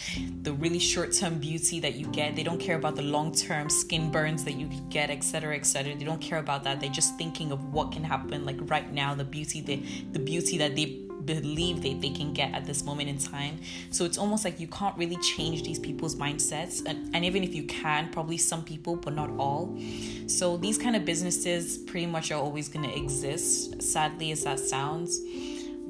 the 0.43 0.53
really 0.53 0.79
short 0.79 1.13
term 1.13 1.39
beauty 1.39 1.81
that 1.81 1.95
you 1.95 2.07
get. 2.07 2.37
They 2.37 2.43
don't 2.43 2.61
care 2.61 2.77
about 2.77 2.97
the 2.97 3.03
long 3.03 3.33
term 3.33 3.69
skin 3.69 4.11
burns 4.11 4.45
that 4.45 4.55
you 4.55 4.69
get, 4.89 5.11
etc. 5.11 5.57
etc. 5.57 5.95
They 5.97 6.05
don't 6.05 6.21
care 6.21 6.39
about 6.39 6.65
that. 6.65 6.81
They're 6.81 6.91
just 6.91 7.17
thinking 7.19 7.53
of 7.53 7.73
what 7.73 7.93
can 7.93 8.05
happen 8.05 8.45
like 8.45 8.59
right 8.71 8.91
now, 8.93 9.15
the 9.15 9.25
beauty, 9.25 9.61
the, 9.61 9.77
the 10.13 10.19
beauty 10.19 10.59
that 10.59 10.75
they 10.75 11.06
believe 11.27 11.83
that 11.83 12.01
they 12.01 12.11
can 12.11 12.33
get 12.33 12.55
at 12.55 12.65
this 12.65 12.85
moment 12.85 13.09
in 13.09 13.19
time. 13.19 13.59
So 13.91 14.05
it's 14.05 14.19
almost 14.19 14.45
like 14.45 14.61
you 14.61 14.69
can't 14.69 14.97
really 14.97 15.17
change 15.17 15.63
these 15.63 15.79
people's 15.79 16.15
mindsets. 16.17 16.85
And, 16.87 17.15
and 17.15 17.25
even 17.25 17.43
if 17.43 17.55
you 17.55 17.65
can, 17.65 18.11
probably 18.11 18.39
some 18.39 18.65
people, 18.65 18.97
but 18.97 19.15
not 19.15 19.31
all. 19.39 19.79
So 20.27 20.57
these 20.57 20.79
kind 20.79 20.97
of 20.97 21.05
businesses 21.05 21.79
pretty 21.79 22.07
much 22.07 22.31
are 22.31 22.41
always 22.41 22.69
going 22.69 22.89
to 22.89 22.97
exist, 22.97 23.83
sadly 23.83 24.31
as 24.33 24.45
that 24.45 24.61
sounds. 24.61 25.21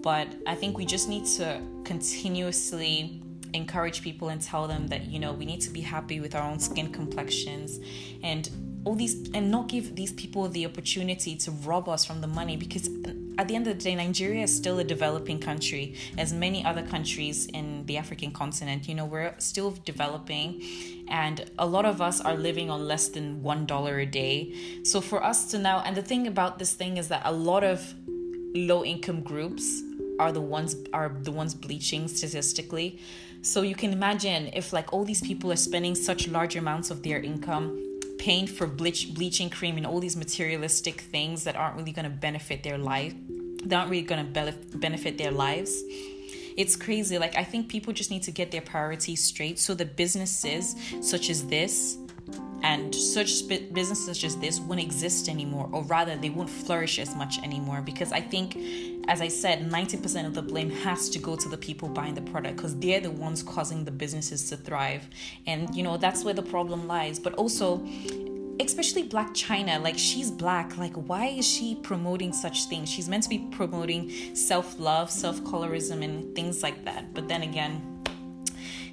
But 0.00 0.28
I 0.46 0.54
think 0.54 0.78
we 0.78 0.86
just 0.86 1.08
need 1.08 1.26
to 1.36 1.60
continuously 1.84 3.22
encourage 3.54 4.02
people 4.02 4.28
and 4.28 4.40
tell 4.40 4.66
them 4.66 4.86
that 4.88 5.06
you 5.06 5.18
know 5.18 5.32
we 5.32 5.44
need 5.44 5.60
to 5.62 5.70
be 5.70 5.80
happy 5.80 6.20
with 6.20 6.34
our 6.34 6.42
own 6.42 6.58
skin 6.58 6.92
complexions 6.92 7.80
and 8.22 8.50
all 8.84 8.94
these 8.94 9.28
and 9.34 9.50
not 9.50 9.68
give 9.68 9.96
these 9.96 10.12
people 10.12 10.48
the 10.48 10.64
opportunity 10.66 11.34
to 11.36 11.50
rob 11.50 11.88
us 11.88 12.04
from 12.04 12.20
the 12.20 12.26
money 12.26 12.56
because 12.56 12.88
at 13.38 13.48
the 13.48 13.54
end 13.54 13.66
of 13.66 13.76
the 13.76 13.84
day 13.84 13.94
Nigeria 13.94 14.44
is 14.44 14.56
still 14.56 14.78
a 14.78 14.84
developing 14.84 15.38
country 15.38 15.94
as 16.16 16.32
many 16.32 16.64
other 16.64 16.82
countries 16.82 17.46
in 17.46 17.84
the 17.86 17.96
African 17.96 18.30
continent. 18.30 18.88
You 18.88 18.94
know 18.94 19.04
we're 19.04 19.34
still 19.38 19.72
developing 19.84 20.62
and 21.08 21.50
a 21.58 21.66
lot 21.66 21.84
of 21.84 22.00
us 22.00 22.20
are 22.20 22.34
living 22.34 22.70
on 22.70 22.86
less 22.86 23.08
than 23.08 23.42
one 23.42 23.66
dollar 23.66 23.98
a 23.98 24.06
day. 24.06 24.54
So 24.84 25.00
for 25.00 25.22
us 25.22 25.50
to 25.50 25.58
now 25.58 25.80
and 25.80 25.96
the 25.96 26.02
thing 26.02 26.26
about 26.26 26.58
this 26.58 26.72
thing 26.72 26.96
is 26.96 27.08
that 27.08 27.22
a 27.24 27.32
lot 27.32 27.64
of 27.64 27.94
low 28.54 28.84
income 28.84 29.22
groups 29.22 29.82
are 30.18 30.32
the 30.32 30.40
ones 30.40 30.76
are 30.92 31.10
the 31.22 31.32
ones 31.32 31.54
bleaching 31.54 32.08
statistically. 32.08 32.98
So 33.42 33.62
you 33.62 33.74
can 33.74 33.92
imagine 33.92 34.50
if 34.54 34.72
like 34.72 34.92
all 34.92 35.04
these 35.04 35.20
people 35.20 35.52
are 35.52 35.56
spending 35.56 35.94
such 35.94 36.26
large 36.26 36.56
amounts 36.56 36.90
of 36.90 37.02
their 37.02 37.20
income 37.20 37.82
paying 38.18 38.46
for 38.46 38.66
bleach, 38.66 39.14
bleaching 39.14 39.50
cream 39.50 39.76
and 39.76 39.86
all 39.86 40.00
these 40.00 40.16
materialistic 40.16 41.00
things 41.00 41.44
that 41.44 41.54
aren't 41.54 41.76
really 41.76 41.92
going 41.92 42.04
to 42.04 42.10
benefit 42.10 42.62
their 42.62 42.78
life, 42.78 43.14
they 43.68 43.76
aren't 43.76 43.90
really 43.90 44.02
going 44.02 44.32
to 44.32 44.52
be- 44.52 44.78
benefit 44.78 45.18
their 45.18 45.30
lives. 45.30 45.82
It's 46.56 46.74
crazy. 46.74 47.18
Like, 47.18 47.36
I 47.36 47.44
think 47.44 47.68
people 47.68 47.92
just 47.92 48.10
need 48.10 48.22
to 48.22 48.30
get 48.30 48.50
their 48.50 48.62
priorities 48.62 49.22
straight 49.22 49.58
so 49.58 49.74
the 49.74 49.84
businesses 49.84 50.74
such 51.00 51.28
as 51.28 51.46
this 51.46 51.98
and 52.62 52.94
such 52.94 53.46
businesses 53.48 54.04
such 54.04 54.24
as 54.24 54.36
this 54.38 54.58
won't 54.58 54.80
exist 54.80 55.28
anymore, 55.28 55.68
or 55.72 55.84
rather, 55.84 56.16
they 56.16 56.30
won't 56.30 56.50
flourish 56.50 56.98
as 56.98 57.14
much 57.14 57.38
anymore. 57.42 57.82
Because 57.82 58.10
I 58.12 58.20
think, 58.20 58.56
as 59.08 59.20
I 59.20 59.28
said, 59.28 59.70
90% 59.70 60.26
of 60.26 60.34
the 60.34 60.42
blame 60.42 60.70
has 60.70 61.08
to 61.10 61.18
go 61.18 61.36
to 61.36 61.48
the 61.48 61.58
people 61.58 61.88
buying 61.88 62.14
the 62.14 62.22
product 62.22 62.56
because 62.56 62.76
they're 62.78 63.00
the 63.00 63.10
ones 63.10 63.42
causing 63.42 63.84
the 63.84 63.90
businesses 63.90 64.48
to 64.50 64.56
thrive. 64.56 65.06
And, 65.46 65.72
you 65.76 65.82
know, 65.82 65.96
that's 65.96 66.24
where 66.24 66.34
the 66.34 66.42
problem 66.42 66.88
lies. 66.88 67.18
But 67.18 67.34
also, 67.34 67.86
especially 68.60 69.08
Blac 69.08 69.30
Chyna, 69.30 69.82
like 69.82 69.98
she's 69.98 70.30
black 70.30 70.76
like 70.76 70.94
why 70.94 71.26
is 71.26 71.46
she 71.46 71.74
promoting 71.82 72.32
such 72.32 72.66
things? 72.66 72.88
She's 72.88 73.08
meant 73.08 73.22
to 73.24 73.28
be 73.28 73.38
promoting 73.50 74.34
self-love 74.34 75.10
self-colorism 75.10 76.02
and 76.02 76.34
things 76.34 76.62
like 76.62 76.84
that. 76.84 77.14
But 77.14 77.28
then 77.28 77.42
again 77.42 77.82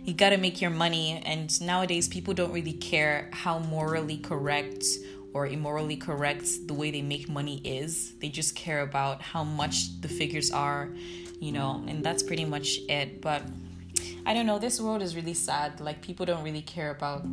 you 0.03 0.13
got 0.13 0.31
to 0.31 0.37
make 0.37 0.61
your 0.61 0.69
money 0.69 1.21
and 1.25 1.61
nowadays 1.61 2.09
people 2.09 2.33
don't 2.33 2.51
really 2.51 2.73
care 2.73 3.29
how 3.31 3.59
morally 3.59 4.17
correct 4.17 4.85
or 5.33 5.47
immorally 5.47 5.95
correct 5.95 6.67
the 6.67 6.73
way 6.73 6.91
they 6.91 7.01
make 7.01 7.29
money 7.29 7.61
is. 7.63 8.13
They 8.19 8.29
just 8.29 8.55
care 8.55 8.81
about 8.81 9.21
how 9.21 9.43
much 9.43 10.01
the 10.01 10.09
figures 10.09 10.51
are 10.51 10.89
you 11.39 11.51
know 11.51 11.83
and 11.87 12.03
that's 12.03 12.23
pretty 12.23 12.45
much 12.45 12.79
it. 12.89 13.21
But 13.21 13.43
i 14.25 14.33
don't 14.33 14.45
know 14.45 14.59
this 14.59 14.79
world 14.79 15.01
is 15.01 15.15
really 15.15 15.33
sad. 15.33 15.79
Like 15.79 16.01
people 16.01 16.25
don't 16.25 16.43
really 16.43 16.61
care 16.61 16.91
about 16.91 17.23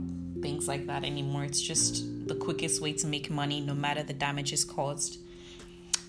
things 0.43 0.67
like 0.69 0.87
that 0.87 1.05
anymore. 1.05 1.45
It's 1.45 1.61
just 1.61 2.05
the 2.27 2.35
quickest 2.35 2.81
way 2.81 2.93
to 2.95 3.07
make 3.07 3.31
money 3.31 3.61
no 3.61 3.75
matter 3.75 4.03
the 4.03 4.13
damages 4.13 4.65
caused. 4.65 5.19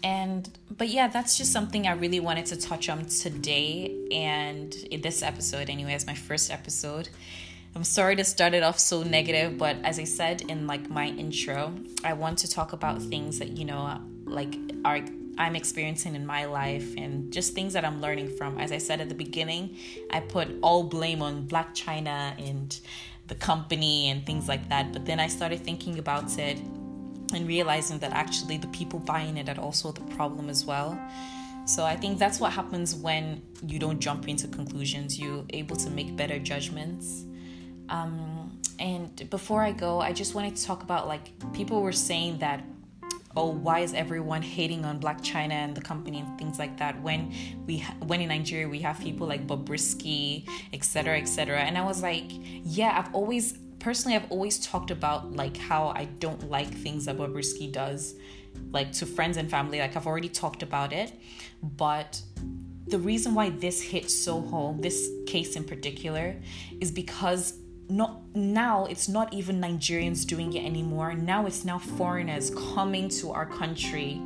And 0.04 0.50
but 0.76 0.88
yeah 0.90 1.08
that's 1.08 1.38
just 1.38 1.52
something 1.54 1.86
i 1.86 1.92
really 1.92 2.20
wanted 2.20 2.48
to 2.48 2.58
touch 2.58 2.90
on 2.90 3.06
today 3.06 3.96
and 4.12 4.74
in 4.90 5.02
this 5.02 5.22
episode 5.22 5.70
anyway 5.70 5.94
as 5.94 6.08
my 6.08 6.16
first 6.16 6.50
episode. 6.52 7.10
I'm 7.76 7.86
sorry 7.86 8.18
to 8.18 8.26
start 8.26 8.54
it 8.54 8.64
off 8.64 8.80
so 8.80 9.04
negative 9.04 9.58
but 9.58 9.78
as 9.84 9.98
i 9.98 10.04
said 10.04 10.42
in 10.42 10.68
like 10.68 10.90
my 10.90 11.08
intro 11.08 11.74
i 12.04 12.12
want 12.12 12.40
to 12.40 12.50
talk 12.50 12.74
about 12.74 13.02
things 13.02 13.40
that 13.40 13.52
you 13.58 13.64
know 13.64 14.02
like 14.26 14.58
are 14.84 15.00
I'm 15.42 15.56
experiencing 15.56 16.14
in 16.14 16.26
my 16.26 16.46
life 16.46 16.96
and 16.98 17.34
just 17.34 17.56
things 17.56 17.74
that 17.74 17.84
I'm 17.84 18.00
learning 18.00 18.30
from. 18.38 18.60
As 18.60 18.72
I 18.72 18.78
said 18.78 19.02
at 19.02 19.10
the 19.10 19.16
beginning, 19.16 19.76
I 20.12 20.20
put 20.20 20.48
all 20.62 20.84
blame 20.84 21.24
on 21.24 21.48
Blac 21.48 21.70
Chyna 21.74 22.38
and 22.50 22.80
the 23.28 23.34
company 23.34 24.10
and 24.10 24.24
things 24.24 24.48
like 24.48 24.70
that. 24.70 24.94
But 24.94 25.06
then 25.08 25.20
I 25.20 25.28
started 25.28 25.62
thinking 25.62 25.98
about 25.98 26.38
it 26.38 26.60
and 27.34 27.48
realizing 27.48 27.98
that 28.00 28.12
actually 28.12 28.58
the 28.58 28.68
people 28.68 29.00
buying 29.00 29.36
it 29.38 29.50
are 29.50 29.60
also 29.60 29.92
the 29.92 30.06
problem 30.16 30.48
as 30.48 30.64
well. 30.64 30.96
So 31.66 31.86
I 31.86 31.96
think 31.96 32.20
that's 32.20 32.40
what 32.40 32.52
happens 32.54 32.96
when 32.96 33.42
you 33.66 33.80
don't 33.80 34.00
jump 34.00 34.28
into 34.28 34.48
conclusions. 34.48 35.20
You're 35.20 35.46
able 35.50 35.76
to 35.78 35.90
make 35.90 36.16
better 36.16 36.38
judgments. 36.38 37.26
Um, 37.90 38.60
and 38.78 39.28
before 39.32 39.64
I 39.64 39.72
go, 39.72 40.02
I 40.02 40.14
just 40.14 40.36
wanted 40.36 40.56
to 40.56 40.64
talk 40.64 40.84
about 40.84 41.08
like 41.08 41.32
people 41.54 41.82
were 41.82 41.92
saying 41.92 42.40
that, 42.40 42.64
oh, 43.36 43.50
why 43.50 43.80
is 43.80 43.94
everyone 43.94 44.42
hating 44.42 44.86
on 44.86 45.00
Blac 45.00 45.22
Chyna 45.22 45.52
and 45.52 45.76
the 45.76 45.82
company 45.82 46.20
and 46.20 46.38
things 46.38 46.60
like 46.60 46.78
that? 46.78 47.02
When 47.02 47.34
we 47.66 47.80
when 48.06 48.22
in 48.22 48.30
Nigeria 48.30 48.68
we 48.68 48.80
have 48.80 49.00
people 49.00 49.28
like 49.28 49.48
Bobrisky, 49.48 50.48
etc., 50.74 51.20
etc. 51.20 51.60
And 51.60 51.78
I 51.78 51.86
was 51.86 52.02
like, 52.02 52.26
yeah, 52.64 52.98
I've 52.98 53.14
always 53.14 53.58
personally 53.82 54.16
I've 54.16 54.32
always 54.32 54.60
talked 54.60 54.92
about 54.92 55.34
like 55.34 55.58
how 55.58 55.90
I 55.90 56.06
don't 56.06 56.50
like 56.50 56.70
things 56.70 57.06
that 57.06 57.18
Bobrisky 57.18 57.72
does 57.72 58.16
like 58.72 58.92
to 58.94 59.06
friends 59.06 59.38
and 59.38 59.50
family 59.50 59.80
like 59.80 59.96
I've 59.96 60.08
already 60.08 60.30
talked 60.30 60.62
about 60.62 60.94
it 60.94 61.14
but 61.64 62.22
the 62.88 63.00
reason 63.00 63.34
why 63.34 63.50
this 63.50 63.82
hits 63.82 64.14
so 64.14 64.42
home 64.42 64.82
this 64.82 65.10
case 65.26 65.56
in 65.56 65.64
particular 65.64 66.36
is 66.80 66.92
because 66.92 67.58
not 67.92 68.22
now 68.36 68.86
it's 68.86 69.08
not 69.08 69.34
even 69.34 69.60
Nigerians 69.60 70.26
doing 70.26 70.54
it 70.54 70.64
anymore 70.66 71.14
now 71.14 71.46
it's 71.46 71.66
now 71.66 71.78
foreigners 71.78 72.52
coming 72.74 73.10
to 73.10 73.32
our 73.32 73.46
country 73.46 74.22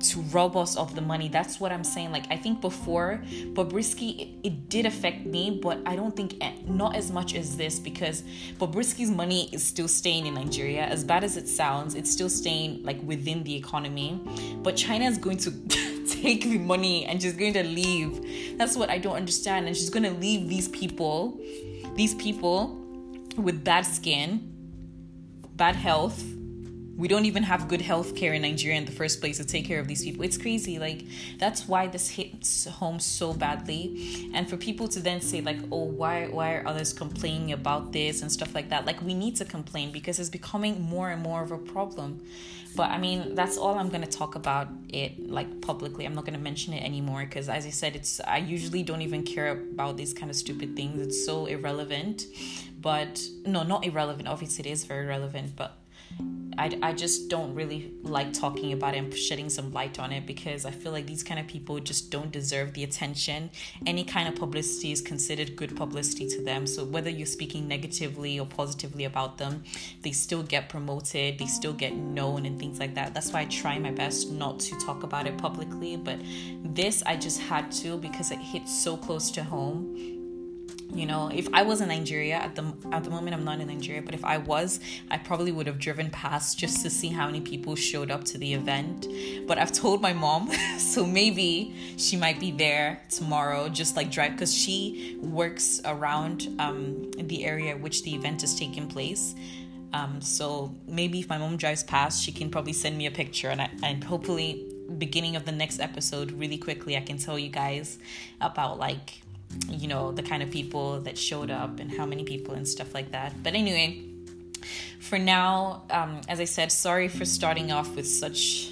to 0.00 0.20
rob 0.22 0.56
us 0.56 0.76
of 0.76 0.94
the 0.94 1.00
money. 1.00 1.28
That's 1.28 1.58
what 1.58 1.72
I'm 1.72 1.84
saying. 1.84 2.12
Like 2.12 2.26
I 2.30 2.36
think 2.36 2.60
before 2.60 3.22
Bobrisky, 3.52 4.20
it, 4.20 4.28
it 4.42 4.68
did 4.68 4.86
affect 4.86 5.24
me, 5.24 5.58
but 5.62 5.78
I 5.86 5.96
don't 5.96 6.14
think 6.14 6.42
not 6.66 6.94
as 6.96 7.10
much 7.10 7.34
as 7.34 7.56
this 7.56 7.78
because 7.78 8.22
Bobrisky's 8.58 9.10
money 9.10 9.48
is 9.52 9.64
still 9.64 9.88
staying 9.88 10.26
in 10.26 10.34
Nigeria. 10.34 10.84
As 10.84 11.04
bad 11.04 11.24
as 11.24 11.36
it 11.36 11.48
sounds, 11.48 11.94
it's 11.94 12.10
still 12.10 12.28
staying 12.28 12.84
like 12.84 13.00
within 13.02 13.42
the 13.44 13.54
economy. 13.54 14.20
But 14.62 14.74
Chyna 14.74 15.08
is 15.08 15.18
going 15.18 15.38
to 15.38 15.50
take 16.08 16.42
the 16.42 16.58
money 16.58 17.06
and 17.06 17.20
she's 17.22 17.34
going 17.34 17.54
to 17.54 17.64
leave. 17.64 18.58
That's 18.58 18.76
what 18.76 18.90
I 18.90 18.98
don't 18.98 19.16
understand. 19.16 19.66
And 19.66 19.76
she's 19.76 19.90
going 19.90 20.04
to 20.04 20.18
leave 20.18 20.48
these 20.48 20.68
people, 20.68 21.40
these 21.94 22.14
people 22.14 22.83
with 23.36 23.64
bad 23.64 23.86
skin, 23.86 24.50
bad 25.56 25.76
health 25.76 26.22
we 26.96 27.08
don't 27.08 27.24
even 27.24 27.42
have 27.42 27.68
good 27.68 27.80
health 27.80 28.14
care 28.14 28.34
in 28.34 28.42
Nigeria 28.42 28.78
in 28.78 28.84
the 28.84 28.92
first 28.92 29.20
place 29.20 29.38
to 29.38 29.44
take 29.44 29.64
care 29.64 29.80
of 29.80 29.88
these 29.88 30.04
people. 30.04 30.24
It's 30.24 30.38
crazy. 30.38 30.78
Like 30.78 31.04
that's 31.38 31.66
why 31.66 31.88
this 31.88 32.08
hits 32.08 32.66
home 32.66 33.00
so 33.00 33.32
badly. 33.32 34.30
And 34.32 34.48
for 34.48 34.56
people 34.56 34.86
to 34.88 35.00
then 35.00 35.20
say 35.20 35.40
like, 35.40 35.58
"Oh, 35.72 35.84
why 35.84 36.26
why 36.26 36.54
are 36.54 36.66
others 36.66 36.92
complaining 36.92 37.52
about 37.52 37.92
this 37.92 38.22
and 38.22 38.30
stuff 38.30 38.54
like 38.54 38.68
that?" 38.70 38.86
Like 38.86 39.02
we 39.02 39.14
need 39.14 39.36
to 39.36 39.44
complain 39.44 39.90
because 39.90 40.18
it's 40.18 40.30
becoming 40.30 40.80
more 40.80 41.10
and 41.10 41.22
more 41.22 41.42
of 41.42 41.50
a 41.50 41.58
problem. 41.58 42.20
But 42.76 42.90
I 42.90 42.98
mean, 42.98 43.36
that's 43.36 43.56
all 43.56 43.78
I'm 43.78 43.88
going 43.88 44.02
to 44.02 44.10
talk 44.10 44.34
about 44.34 44.68
it 44.88 45.30
like 45.30 45.60
publicly. 45.60 46.04
I'm 46.06 46.14
not 46.14 46.24
going 46.24 46.34
to 46.34 46.42
mention 46.42 46.74
it 46.74 46.82
anymore 46.82 47.24
because 47.24 47.48
as 47.48 47.66
I 47.66 47.70
said, 47.70 47.94
it's 47.94 48.20
I 48.20 48.38
usually 48.38 48.82
don't 48.82 49.02
even 49.02 49.22
care 49.22 49.50
about 49.52 49.96
these 49.96 50.12
kind 50.12 50.30
of 50.30 50.36
stupid 50.36 50.74
things. 50.74 51.00
It's 51.00 51.24
so 51.24 51.46
irrelevant. 51.46 52.26
But 52.84 53.18
no, 53.46 53.62
not 53.62 53.86
irrelevant. 53.86 54.28
Obviously, 54.28 54.68
it 54.68 54.70
is 54.70 54.84
very 54.84 55.06
relevant, 55.06 55.56
but 55.56 55.78
I, 56.58 56.78
I 56.82 56.92
just 56.92 57.30
don't 57.30 57.54
really 57.54 57.92
like 58.02 58.34
talking 58.34 58.74
about 58.74 58.94
it 58.94 58.98
and 58.98 59.16
shedding 59.16 59.48
some 59.48 59.72
light 59.72 59.98
on 59.98 60.12
it 60.12 60.26
because 60.26 60.66
I 60.66 60.70
feel 60.70 60.92
like 60.92 61.06
these 61.06 61.24
kind 61.24 61.40
of 61.40 61.46
people 61.46 61.80
just 61.80 62.10
don't 62.10 62.30
deserve 62.30 62.74
the 62.74 62.84
attention. 62.84 63.50
Any 63.86 64.04
kind 64.04 64.28
of 64.28 64.36
publicity 64.36 64.92
is 64.92 65.00
considered 65.00 65.56
good 65.56 65.74
publicity 65.74 66.28
to 66.28 66.44
them. 66.44 66.66
So 66.66 66.84
whether 66.84 67.08
you're 67.08 67.24
speaking 67.24 67.66
negatively 67.66 68.38
or 68.38 68.46
positively 68.46 69.04
about 69.04 69.38
them, 69.38 69.64
they 70.02 70.12
still 70.12 70.42
get 70.42 70.68
promoted, 70.68 71.38
they 71.38 71.46
still 71.46 71.72
get 71.72 71.94
known 71.94 72.44
and 72.44 72.60
things 72.60 72.78
like 72.78 72.94
that. 72.96 73.14
That's 73.14 73.32
why 73.32 73.40
I 73.40 73.44
try 73.46 73.78
my 73.78 73.92
best 73.92 74.30
not 74.30 74.60
to 74.60 74.78
talk 74.78 75.04
about 75.04 75.26
it 75.26 75.38
publicly. 75.38 75.96
But 75.96 76.18
this 76.62 77.02
I 77.06 77.16
just 77.16 77.40
had 77.40 77.72
to 77.72 77.96
because 77.96 78.30
it 78.30 78.40
hits 78.40 78.78
so 78.78 78.98
close 78.98 79.30
to 79.30 79.42
home 79.42 80.13
you 80.92 81.06
know 81.06 81.30
if 81.32 81.48
i 81.52 81.62
was 81.62 81.80
in 81.80 81.88
nigeria 81.88 82.34
at 82.34 82.54
the 82.54 82.72
at 82.92 83.04
the 83.04 83.10
moment 83.10 83.34
i'm 83.34 83.44
not 83.44 83.60
in 83.60 83.68
nigeria 83.68 84.02
but 84.02 84.14
if 84.14 84.24
i 84.24 84.36
was 84.36 84.80
i 85.10 85.16
probably 85.16 85.50
would 85.50 85.66
have 85.66 85.78
driven 85.78 86.10
past 86.10 86.58
just 86.58 86.82
to 86.82 86.90
see 86.90 87.08
how 87.08 87.26
many 87.26 87.40
people 87.40 87.74
showed 87.74 88.10
up 88.10 88.24
to 88.24 88.38
the 88.38 88.54
event. 88.54 89.06
But 89.46 89.58
i've 89.58 89.72
told 89.72 90.00
my 90.00 90.12
mom 90.12 90.50
so 90.78 91.04
maybe 91.04 91.74
she 91.96 92.16
might 92.16 92.38
be 92.38 92.50
there 92.50 93.02
tomorrow 93.08 93.68
just 93.68 93.96
like 93.96 94.10
drive 94.10 94.32
because 94.32 94.54
she 94.54 95.18
works 95.20 95.80
around 95.84 96.54
um, 96.58 97.10
the 97.12 97.44
area 97.44 97.76
which 97.76 98.02
the 98.02 98.14
event 98.14 98.42
is 98.42 98.54
taking 98.54 98.88
place. 98.88 99.34
Um, 99.92 100.20
so 100.20 100.74
maybe 100.88 101.20
if 101.20 101.28
my 101.28 101.38
mom 101.38 101.56
drives 101.56 101.84
past 101.84 102.22
she 102.22 102.32
can 102.32 102.50
probably 102.50 102.72
send 102.72 102.98
me 102.98 103.06
a 103.06 103.10
picture 103.12 103.48
and, 103.48 103.60
I, 103.60 103.70
and 103.82 104.02
hopefully 104.02 104.70
beginning 104.98 105.36
of 105.36 105.44
the 105.44 105.52
next 105.52 105.80
episode 105.80 106.30
really 106.32 106.58
quickly 106.58 106.94
i 106.96 107.00
can 107.00 107.16
tell 107.16 107.38
you 107.38 107.48
guys 107.48 107.98
about 108.40 108.78
like 108.78 109.23
you 109.68 109.88
know, 109.88 110.12
the 110.12 110.22
kind 110.22 110.42
of 110.42 110.50
people 110.50 111.00
that 111.00 111.18
showed 111.18 111.50
up 111.50 111.80
and 111.80 111.90
how 111.90 112.06
many 112.06 112.24
people 112.24 112.54
and 112.54 112.66
stuff 112.66 112.94
like 112.94 113.12
that. 113.12 113.42
But 113.42 113.54
anyway, 113.54 114.02
for 115.00 115.18
now, 115.18 115.84
um, 115.90 116.20
as 116.28 116.40
I 116.40 116.44
said, 116.44 116.72
sorry 116.72 117.08
for 117.08 117.24
starting 117.24 117.72
off 117.72 117.94
with 117.94 118.08
such 118.08 118.70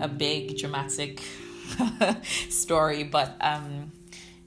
a 0.00 0.08
big 0.08 0.56
dramatic 0.58 1.22
story, 2.48 3.04
but 3.04 3.36
um, 3.40 3.92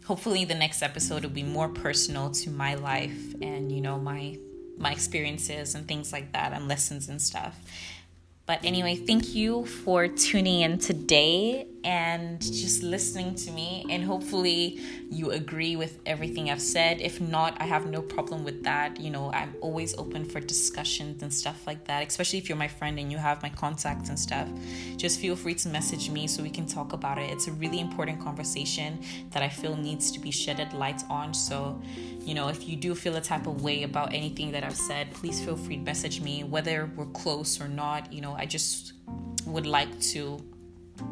hopefully 0.06 0.46
the 0.46 0.56
next 0.56 0.82
episode 0.82 1.24
will 1.24 1.30
be 1.30 1.44
more 1.44 1.70
personal 1.70 2.32
to 2.32 2.50
my 2.50 2.74
life 2.74 3.36
and 3.42 3.72
you 3.72 3.80
know 3.80 4.00
my 4.00 4.38
my 4.78 4.92
experiences 4.92 5.76
and 5.76 5.88
things 5.88 6.12
like 6.12 6.32
that 6.32 6.54
and 6.54 6.68
lessons 6.68 7.10
and 7.10 7.22
stuff. 7.22 7.60
But 8.46 8.62
anyway, 8.64 8.96
thank 8.96 9.36
you 9.36 9.66
for 9.66 10.08
tuning 10.08 10.62
in 10.62 10.80
today 10.80 11.68
and 11.84 12.42
just 12.42 12.84
listening 12.84 13.36
to 13.36 13.52
me. 13.52 13.86
And 13.90 14.04
hopefully, 14.04 14.80
you 15.10 15.32
agree 15.32 15.76
with 15.76 16.00
everything 16.06 16.50
I've 16.50 16.62
said. 16.62 17.02
If 17.02 17.22
not, 17.22 17.60
I 17.62 17.66
have 17.66 17.86
no 17.86 18.02
problem 18.02 18.44
with 18.44 18.64
that. 18.64 19.00
You 19.00 19.10
know, 19.10 19.32
I'm 19.32 19.56
always 19.62 19.98
open 19.98 20.26
for 20.26 20.40
discussions 20.40 21.24
and 21.24 21.34
stuff 21.34 21.66
like 21.66 21.86
that, 21.86 22.08
especially 22.08 22.40
if 22.40 22.50
you're 22.50 22.58
my 22.58 22.68
friend 22.68 23.00
and 23.00 23.12
you 23.12 23.18
have 23.18 23.42
my 23.42 23.50
contacts 23.50 24.10
and 24.10 24.20
stuff. 24.20 24.48
Just 24.98 25.20
feel 25.20 25.36
free 25.36 25.56
to 25.56 25.70
message 25.70 26.10
me 26.10 26.28
so 26.28 26.44
we 26.44 26.50
can 26.50 26.66
talk 26.66 26.94
about 26.94 27.18
it. 27.18 27.30
It's 27.32 27.48
a 27.48 27.52
really 27.54 27.80
important 27.80 28.20
conversation 28.20 29.00
that 29.32 29.44
I 29.44 29.50
feel 29.50 29.76
needs 29.76 30.12
to 30.12 30.20
be 30.20 30.32
shedded 30.32 30.74
light 30.74 31.02
on. 31.10 31.34
So, 31.34 31.82
you 32.22 32.34
know, 32.34 32.50
if 32.50 32.68
you 32.68 32.76
do 32.76 32.94
feel 32.96 33.16
a 33.16 33.22
type 33.22 33.48
of 33.48 33.64
way 33.64 33.84
about 33.84 34.14
anything 34.14 34.52
that 34.52 34.64
I've 34.64 34.76
said, 34.76 35.12
please 35.14 35.40
feel 35.44 35.56
free 35.56 35.78
to 35.78 35.84
message 35.84 36.22
me, 36.22 36.44
whether 36.44 36.92
we're 36.96 37.06
close 37.08 37.62
or 37.62 37.68
not. 37.68 38.12
You 38.12 38.22
know, 38.22 38.34
I 38.34 38.46
just 38.46 38.94
would 39.46 39.66
like 39.66 40.00
to 40.00 40.40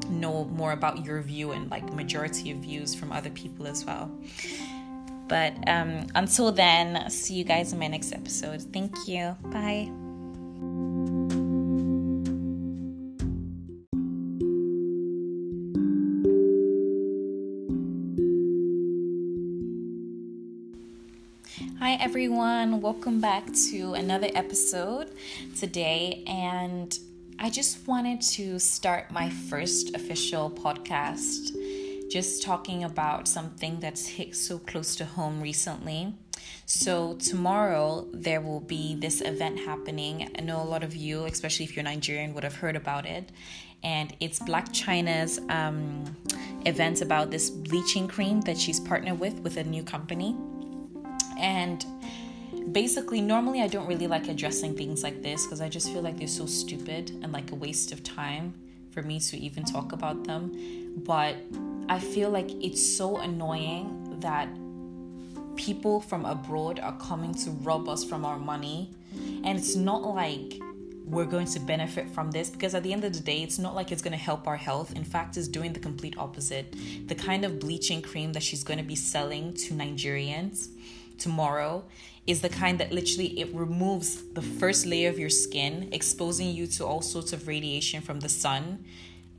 know 0.09 0.45
more 0.45 0.71
about 0.71 1.05
your 1.05 1.21
view 1.21 1.51
and 1.51 1.69
like 1.69 1.91
majority 1.93 2.51
of 2.51 2.57
views 2.57 2.93
from 2.95 3.11
other 3.11 3.29
people 3.29 3.67
as 3.67 3.85
well. 3.85 4.11
But 5.27 5.53
um, 5.67 6.07
until 6.15 6.51
then, 6.51 7.09
see 7.09 7.33
you 7.33 7.43
guys 7.43 7.73
in 7.73 7.79
my 7.79 7.87
next 7.87 8.13
episode. 8.13 8.61
Thank 8.61 9.07
you. 9.07 9.35
Bye. 9.51 9.91
Hi, 21.79 21.93
everyone. 22.01 22.81
Welcome 22.81 23.21
back 23.21 23.45
to 23.69 23.93
another 23.93 24.29
episode 24.33 25.09
today. 25.57 26.23
And 26.27 26.97
I 27.39 27.51
just 27.51 27.87
wanted 27.87 28.21
to 28.21 28.57
start 28.57 29.11
my 29.11 29.29
first 29.29 29.95
official 29.95 30.49
podcast 30.49 31.51
just 32.09 32.41
talking 32.41 32.83
about 32.83 33.27
something 33.27 33.79
that's 33.79 34.07
hit 34.07 34.35
so 34.35 34.57
close 34.57 34.95
to 34.95 35.05
home 35.05 35.39
recently. 35.39 36.15
So, 36.65 37.13
tomorrow 37.15 38.07
there 38.11 38.41
will 38.41 38.59
be 38.59 38.95
this 38.95 39.21
event 39.21 39.59
happening. 39.59 40.31
I 40.35 40.41
know 40.41 40.63
a 40.63 40.65
lot 40.65 40.83
of 40.83 40.95
you, 40.95 41.25
especially 41.25 41.65
if 41.65 41.75
you're 41.75 41.83
Nigerian, 41.83 42.33
would 42.33 42.43
have 42.43 42.55
heard 42.55 42.75
about 42.75 43.05
it. 43.05 43.31
And 43.83 44.15
it's 44.19 44.39
Blac 44.39 44.69
Chyna's 44.73 45.39
um, 45.49 46.05
event 46.65 47.01
about 47.01 47.29
this 47.29 47.51
bleaching 47.51 48.07
cream 48.07 48.41
that 48.41 48.57
she's 48.57 48.79
partnered 48.79 49.19
with 49.19 49.35
with 49.41 49.57
a 49.57 49.63
new 49.63 49.83
company. 49.83 50.35
And 51.37 51.85
basically, 52.71 53.21
normally 53.21 53.61
I 53.61 53.67
don't 53.67 53.87
really 53.87 54.07
like 54.07 54.27
addressing 54.27 54.75
things 54.75 55.03
like 55.03 55.21
this 55.21 55.45
because 55.45 55.61
I 55.61 55.69
just 55.69 55.91
feel 55.91 56.01
like 56.01 56.17
they're 56.17 56.27
so 56.27 56.45
stupid 56.45 57.11
and 57.21 57.31
like 57.31 57.51
a 57.51 57.55
waste 57.55 57.91
of 57.91 58.03
time 58.03 58.53
for 58.91 59.01
me 59.01 59.19
to 59.19 59.37
even 59.37 59.63
talk 59.63 59.91
about 59.91 60.23
them. 60.23 60.93
But 60.97 61.35
I 61.89 61.99
feel 61.99 62.29
like 62.29 62.49
it's 62.63 62.81
so 62.81 63.17
annoying 63.17 64.17
that 64.19 64.49
people 65.55 65.99
from 65.99 66.25
abroad 66.25 66.79
are 66.79 66.97
coming 66.97 67.33
to 67.33 67.51
rob 67.51 67.89
us 67.89 68.03
from 68.03 68.25
our 68.25 68.39
money. 68.39 68.91
And 69.43 69.57
it's 69.57 69.75
not 69.75 70.03
like 70.03 70.59
we're 71.05 71.25
going 71.25 71.47
to 71.47 71.59
benefit 71.59 72.09
from 72.09 72.31
this 72.31 72.49
because 72.49 72.75
at 72.75 72.83
the 72.83 72.91
end 72.91 73.03
of 73.05 73.13
the 73.13 73.21
day, 73.21 73.41
it's 73.41 73.57
not 73.57 73.75
like 73.75 73.91
it's 73.91 74.01
going 74.01 74.11
to 74.11 74.17
help 74.17 74.47
our 74.47 74.57
health. 74.57 74.93
In 74.95 75.03
fact, 75.03 75.37
it's 75.37 75.47
doing 75.47 75.73
the 75.73 75.79
complete 75.79 76.17
opposite. 76.17 76.75
The 77.07 77.15
kind 77.15 77.45
of 77.45 77.59
bleaching 77.59 78.01
cream 78.01 78.33
that 78.33 78.43
she's 78.43 78.63
going 78.63 78.79
to 78.79 78.85
be 78.85 78.95
selling 78.95 79.53
to 79.53 79.73
Nigerians 79.73 80.69
tomorrow 81.17 81.83
is 82.27 82.41
the 82.41 82.49
kind 82.49 82.77
that 82.79 82.91
literally 82.91 83.39
it 83.39 83.53
removes 83.55 84.23
the 84.33 84.41
first 84.41 84.85
layer 84.85 85.09
of 85.09 85.17
your 85.17 85.29
skin 85.29 85.89
exposing 85.93 86.49
you 86.49 86.67
to 86.67 86.85
all 86.85 87.01
sorts 87.01 87.31
of 87.33 87.47
radiation 87.47 88.01
from 88.01 88.19
the 88.19 88.29
sun. 88.29 88.83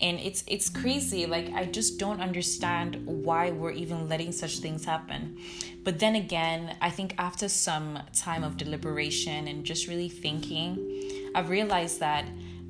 And 0.00 0.18
it's 0.20 0.42
it's 0.46 0.70
crazy. 0.70 1.26
Like 1.26 1.52
i 1.52 1.64
just 1.66 1.98
don't 1.98 2.20
understand 2.20 3.04
why 3.04 3.50
we're 3.50 3.72
even 3.72 4.08
letting 4.08 4.32
such 4.32 4.58
things 4.58 4.84
happen. 4.84 5.36
But 5.84 5.98
then 5.98 6.14
again 6.16 6.76
i 6.80 6.90
think 6.90 7.14
after 7.18 7.48
some 7.48 7.98
time 8.14 8.44
of 8.44 8.56
deliberation 8.56 9.48
and 9.48 9.64
just 9.64 9.86
really 9.86 10.08
thinking 10.08 11.30
i've 11.34 11.48
realized 11.48 12.00
that 12.00 12.26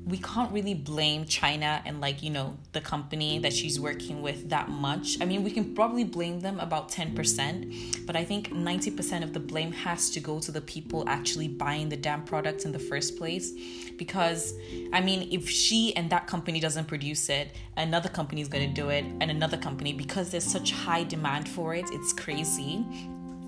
we 0.09 0.17
can't 0.17 0.51
really 0.51 0.73
blame 0.73 1.25
Chyna 1.25 1.81
and 1.85 2.01
like 2.01 2.23
you 2.23 2.31
know 2.31 2.57
the 2.71 2.81
company 2.81 3.37
that 3.39 3.53
she's 3.53 3.79
working 3.79 4.21
with 4.21 4.49
that 4.49 4.69
much. 4.69 5.21
I 5.21 5.25
mean, 5.25 5.43
we 5.43 5.51
can 5.51 5.75
probably 5.75 6.03
blame 6.03 6.39
them 6.39 6.59
about 6.59 6.89
10%, 6.89 8.05
but 8.05 8.15
I 8.15 8.25
think 8.25 8.49
90% 8.49 9.23
of 9.23 9.33
the 9.33 9.39
blame 9.39 9.71
has 9.71 10.09
to 10.11 10.19
go 10.19 10.39
to 10.39 10.51
the 10.51 10.61
people 10.61 11.07
actually 11.07 11.47
buying 11.47 11.89
the 11.89 11.97
damn 11.97 12.23
products 12.23 12.65
in 12.65 12.71
the 12.71 12.79
first 12.79 13.17
place 13.17 13.53
because 13.97 14.53
I 14.91 15.01
mean, 15.01 15.29
if 15.31 15.47
she 15.47 15.95
and 15.95 16.09
that 16.09 16.25
company 16.25 16.59
doesn't 16.59 16.87
produce 16.87 17.29
it, 17.29 17.55
another 17.77 18.09
company 18.09 18.41
is 18.41 18.47
going 18.47 18.67
to 18.67 18.81
do 18.81 18.89
it 18.89 19.05
and 19.21 19.29
another 19.29 19.57
company 19.57 19.93
because 19.93 20.31
there's 20.31 20.43
such 20.43 20.71
high 20.71 21.03
demand 21.03 21.47
for 21.47 21.75
it. 21.75 21.85
It's 21.91 22.13
crazy 22.13 22.83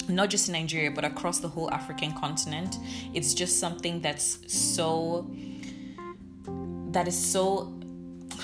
not 0.10 0.30
just 0.30 0.50
in 0.50 0.54
Nigeria, 0.54 0.92
but 0.92 1.06
across 1.06 1.40
the 1.40 1.48
whole 1.48 1.72
African 1.72 2.12
continent. 2.14 2.78
It's 3.14 3.34
just 3.34 3.60
something 3.60 4.02
that's 4.02 4.40
so 4.48 5.30
that 6.92 7.08
is 7.08 7.18
so 7.18 7.74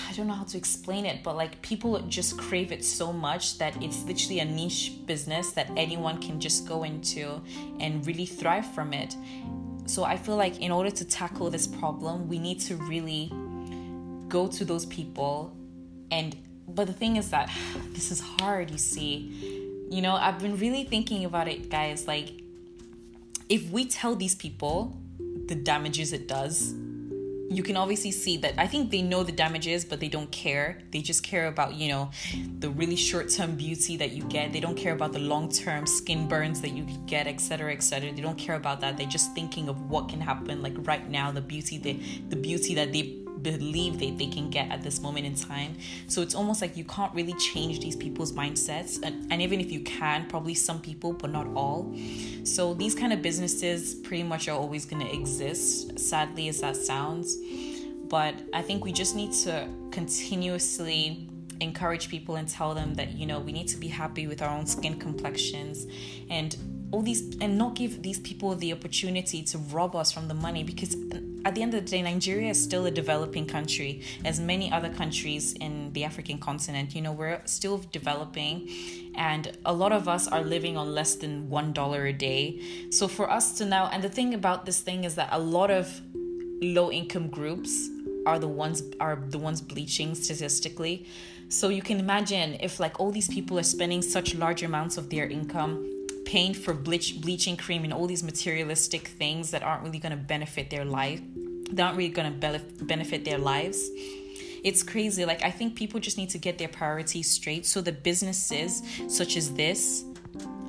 I 0.09 0.13
don't 0.13 0.27
know 0.27 0.33
how 0.33 0.43
to 0.45 0.57
explain 0.57 1.05
it, 1.05 1.23
but 1.23 1.35
like 1.35 1.61
people 1.61 1.99
just 2.01 2.37
crave 2.37 2.71
it 2.71 2.83
so 2.83 3.11
much 3.13 3.57
that 3.57 3.81
it's 3.81 4.03
literally 4.05 4.39
a 4.39 4.45
niche 4.45 4.93
business 5.05 5.51
that 5.51 5.69
anyone 5.75 6.21
can 6.21 6.39
just 6.39 6.67
go 6.67 6.83
into 6.83 7.41
and 7.79 8.05
really 8.05 8.25
thrive 8.25 8.65
from 8.73 8.93
it. 8.93 9.15
So 9.85 10.03
I 10.03 10.17
feel 10.17 10.35
like 10.35 10.59
in 10.59 10.71
order 10.71 10.91
to 10.91 11.05
tackle 11.05 11.49
this 11.49 11.67
problem, 11.67 12.27
we 12.27 12.39
need 12.39 12.59
to 12.61 12.75
really 12.75 13.31
go 14.27 14.47
to 14.47 14.65
those 14.65 14.85
people 14.85 15.55
and 16.11 16.35
but 16.67 16.85
the 16.85 16.93
thing 16.93 17.15
is 17.15 17.29
that 17.31 17.49
this 17.91 18.11
is 18.11 18.19
hard, 18.19 18.71
you 18.71 18.77
see. 18.77 19.63
You 19.89 20.01
know, 20.01 20.15
I've 20.15 20.39
been 20.39 20.57
really 20.57 20.83
thinking 20.83 21.23
about 21.23 21.47
it, 21.47 21.69
guys. 21.69 22.07
Like, 22.07 22.41
if 23.47 23.69
we 23.71 23.85
tell 23.85 24.15
these 24.15 24.35
people 24.35 24.97
the 25.47 25.55
damages 25.55 26.11
it 26.11 26.27
does, 26.27 26.75
you 27.49 27.63
can 27.63 27.77
obviously 27.77 28.11
see 28.11 28.37
that 28.37 28.55
I 28.57 28.67
think 28.67 28.91
they 28.91 29.01
know 29.01 29.23
the 29.23 29.31
damages, 29.31 29.85
but 29.85 29.99
they 29.99 30.09
don't 30.09 30.31
care. 30.31 30.79
They 30.91 31.01
just 31.01 31.23
care 31.23 31.47
about, 31.47 31.75
you 31.75 31.89
know, 31.89 32.11
the 32.59 32.69
really 32.69 32.95
short 32.95 33.29
term 33.29 33.55
beauty 33.55 33.97
that 33.97 34.11
you 34.11 34.23
get. 34.23 34.51
They 34.51 34.59
don't 34.59 34.75
care 34.75 34.93
about 34.93 35.13
the 35.13 35.19
long 35.19 35.49
term 35.49 35.85
skin 35.85 36.27
burns 36.27 36.61
that 36.61 36.71
you 36.71 36.85
get, 37.05 37.27
etc. 37.27 37.73
etc. 37.73 38.11
They 38.11 38.21
don't 38.21 38.37
care 38.37 38.55
about 38.55 38.81
that. 38.81 38.97
They're 38.97 39.07
just 39.07 39.33
thinking 39.33 39.69
of 39.69 39.89
what 39.89 40.09
can 40.09 40.19
happen 40.19 40.61
like 40.61 40.75
right 40.79 41.09
now, 41.09 41.31
the 41.31 41.41
beauty 41.41 41.77
they 41.77 41.93
the 42.29 42.35
beauty 42.35 42.75
that 42.75 42.91
they 42.91 43.26
believe 43.51 43.99
that 43.99 44.17
they 44.17 44.27
can 44.27 44.49
get 44.49 44.71
at 44.71 44.81
this 44.81 45.01
moment 45.01 45.25
in 45.25 45.35
time. 45.35 45.75
So 46.07 46.21
it's 46.21 46.35
almost 46.35 46.61
like 46.61 46.75
you 46.75 46.83
can't 46.83 47.13
really 47.13 47.33
change 47.33 47.79
these 47.79 47.95
people's 47.95 48.33
mindsets. 48.33 48.99
And, 49.01 49.31
and 49.31 49.41
even 49.41 49.59
if 49.59 49.71
you 49.71 49.81
can, 49.81 50.27
probably 50.27 50.53
some 50.53 50.81
people, 50.81 51.13
but 51.13 51.31
not 51.31 51.47
all. 51.55 51.95
So 52.43 52.73
these 52.73 52.95
kind 52.95 53.13
of 53.13 53.21
businesses 53.21 53.95
pretty 53.95 54.23
much 54.23 54.47
are 54.47 54.57
always 54.57 54.85
going 54.85 55.05
to 55.05 55.13
exist, 55.13 55.99
sadly 55.99 56.47
as 56.49 56.61
that 56.61 56.75
sounds. 56.75 57.37
But 58.09 58.35
I 58.53 58.61
think 58.61 58.85
we 58.85 58.91
just 58.91 59.15
need 59.15 59.33
to 59.43 59.69
continuously 59.91 61.29
encourage 61.59 62.09
people 62.09 62.35
and 62.35 62.47
tell 62.47 62.73
them 62.73 62.93
that, 62.95 63.13
you 63.13 63.25
know, 63.25 63.39
we 63.39 63.51
need 63.51 63.67
to 63.69 63.77
be 63.77 63.87
happy 63.87 64.27
with 64.27 64.41
our 64.41 64.49
own 64.49 64.65
skin 64.65 64.99
complexions 64.99 65.87
and 66.29 66.55
all 66.91 67.01
these 67.01 67.35
and 67.41 67.57
not 67.57 67.75
give 67.75 68.01
these 68.01 68.19
people 68.19 68.55
the 68.55 68.71
opportunity 68.71 69.43
to 69.43 69.57
rob 69.57 69.95
us 69.95 70.11
from 70.11 70.27
the 70.27 70.33
money 70.33 70.63
because 70.63 70.95
at 71.47 71.55
the 71.55 71.61
end 71.61 71.73
of 71.73 71.85
the 71.85 71.89
day 71.89 72.01
Nigeria 72.01 72.49
is 72.49 72.61
still 72.61 72.87
a 72.87 72.91
developing 72.91 73.47
country 73.47 74.01
as 74.25 74.37
many 74.37 74.69
other 74.69 74.89
countries 74.89 75.53
in 75.53 75.93
the 75.93 76.03
African 76.03 76.37
continent. 76.39 76.93
You 76.93 77.01
know 77.01 77.13
we're 77.13 77.41
still 77.45 77.77
developing 77.93 78.69
and 79.15 79.57
a 79.63 79.71
lot 79.71 79.93
of 79.93 80.09
us 80.09 80.27
are 80.27 80.41
living 80.41 80.75
on 80.75 80.93
less 80.93 81.15
than 81.15 81.49
one 81.49 81.71
dollar 81.71 82.05
a 82.07 82.11
day. 82.11 82.61
So 82.89 83.07
for 83.07 83.31
us 83.31 83.57
to 83.59 83.65
now 83.65 83.87
and 83.93 84.03
the 84.03 84.09
thing 84.09 84.33
about 84.33 84.65
this 84.65 84.81
thing 84.81 85.05
is 85.05 85.15
that 85.15 85.29
a 85.31 85.39
lot 85.39 85.71
of 85.71 86.01
low 86.61 86.91
income 86.91 87.29
groups 87.29 87.89
are 88.25 88.39
the 88.39 88.49
ones 88.49 88.83
are 88.99 89.15
the 89.29 89.39
ones 89.39 89.61
bleaching 89.61 90.15
statistically. 90.15 91.05
So 91.47 91.69
you 91.69 91.81
can 91.81 91.97
imagine 91.97 92.57
if 92.59 92.77
like 92.77 92.99
all 92.99 93.09
these 93.09 93.29
people 93.29 93.57
are 93.57 93.69
spending 93.77 94.01
such 94.01 94.35
large 94.35 94.63
amounts 94.63 94.97
of 94.97 95.09
their 95.09 95.29
income 95.29 95.93
paying 96.27 96.53
for 96.53 96.73
bleach, 96.73 97.21
bleaching 97.21 97.55
cream 97.55 97.85
and 97.85 97.93
all 97.93 98.05
these 98.05 98.21
materialistic 98.21 99.07
things 99.07 99.51
that 99.51 99.63
aren't 99.63 99.81
really 99.81 99.97
going 99.97 100.11
to 100.11 100.17
benefit 100.17 100.69
their 100.69 100.83
life, 100.83 101.21
they 101.71 101.83
aren't 101.83 101.97
really 101.97 102.09
going 102.09 102.39
to 102.39 102.59
benefit 102.83 103.25
their 103.25 103.37
lives. 103.37 103.89
It's 104.63 104.83
crazy. 104.83 105.25
Like, 105.25 105.43
I 105.43 105.51
think 105.51 105.75
people 105.75 105.99
just 105.99 106.17
need 106.17 106.29
to 106.31 106.37
get 106.37 106.57
their 106.57 106.67
priorities 106.67 107.29
straight 107.29 107.65
so 107.65 107.81
the 107.81 107.91
businesses 107.91 108.81
such 109.07 109.37
as 109.37 109.53
this 109.53 110.03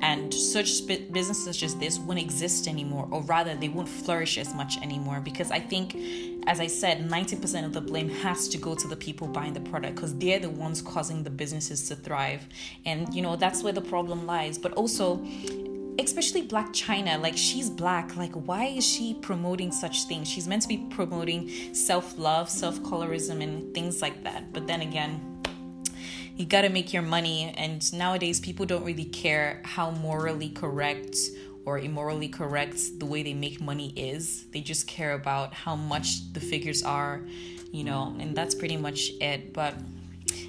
and 0.01 0.33
such 0.33 0.87
businesses 0.87 1.43
such 1.43 1.63
as 1.63 1.75
this 1.75 1.99
won't 1.99 2.19
exist 2.19 2.67
anymore 2.67 3.07
or 3.11 3.21
rather 3.23 3.55
they 3.55 3.67
won't 3.67 3.89
flourish 3.89 4.37
as 4.37 4.53
much 4.53 4.77
anymore 4.81 5.19
because 5.19 5.51
i 5.51 5.59
think 5.59 5.95
as 6.47 6.59
i 6.59 6.67
said 6.67 7.09
90% 7.09 7.65
of 7.65 7.73
the 7.73 7.81
blame 7.81 8.09
has 8.09 8.47
to 8.47 8.57
go 8.57 8.75
to 8.75 8.87
the 8.87 8.95
people 8.95 9.27
buying 9.27 9.53
the 9.53 9.59
product 9.59 9.95
because 9.95 10.17
they're 10.17 10.39
the 10.39 10.49
ones 10.49 10.81
causing 10.81 11.23
the 11.23 11.29
businesses 11.29 11.87
to 11.89 11.95
thrive 11.95 12.47
and 12.85 13.13
you 13.13 13.21
know 13.21 13.35
that's 13.35 13.61
where 13.61 13.73
the 13.73 13.81
problem 13.81 14.25
lies 14.25 14.57
but 14.57 14.71
also 14.73 15.17
especially 16.05 16.47
Blac 16.47 16.69
Chyna, 16.69 17.21
like 17.21 17.37
she's 17.37 17.69
black 17.69 18.15
like 18.15 18.33
why 18.33 18.65
is 18.65 18.85
she 18.85 19.13
promoting 19.15 19.71
such 19.71 20.03
things? 20.03 20.27
She's 20.27 20.47
meant 20.47 20.61
to 20.63 20.67
be 20.67 20.77
promoting 20.89 21.73
self-love 21.73 22.49
self-colorism 22.49 23.41
and 23.41 23.73
things 23.73 24.01
like 24.01 24.23
that. 24.23 24.53
But 24.53 24.67
then 24.67 24.81
again 24.81 25.41
you 26.35 26.45
got 26.45 26.61
to 26.61 26.69
make 26.69 26.93
your 26.93 27.01
money 27.01 27.53
and 27.57 27.91
nowadays 27.91 28.39
people 28.39 28.65
don't 28.65 28.85
really 28.85 29.05
care 29.05 29.61
how 29.65 29.91
morally 29.91 30.49
correct 30.49 31.17
or 31.65 31.79
immorally 31.79 32.29
correct 32.29 32.99
the 32.99 33.05
way 33.05 33.21
they 33.21 33.33
make 33.33 33.59
money 33.59 33.91
is. 33.95 34.45
They 34.51 34.61
just 34.61 34.87
care 34.87 35.13
about 35.13 35.53
how 35.53 35.75
much 35.75 36.31
the 36.33 36.39
figures 36.39 36.83
are 36.83 37.21
you 37.71 37.83
know 37.83 38.15
and 38.19 38.35
that's 38.35 38.55
pretty 38.55 38.77
much 38.77 39.11
it. 39.19 39.53
But 39.53 39.75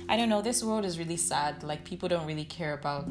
i 0.09 0.16
don't 0.16 0.29
know 0.29 0.43
this 0.43 0.62
world 0.62 0.85
is 0.85 0.99
really 0.99 1.16
sad. 1.16 1.62
Like 1.62 1.85
people 1.85 2.09
don't 2.09 2.27
really 2.27 2.45
care 2.45 2.75
about 2.75 3.07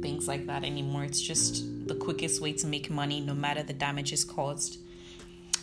things 0.00 0.28
like 0.28 0.46
that 0.46 0.64
anymore. 0.64 1.04
It's 1.04 1.20
just 1.20 1.64
the 1.88 1.94
quickest 1.94 2.40
way 2.40 2.52
to 2.54 2.66
make 2.66 2.90
money 2.90 3.20
no 3.20 3.34
matter 3.34 3.62
the 3.62 3.72
damages 3.72 4.24
caused. 4.24 4.78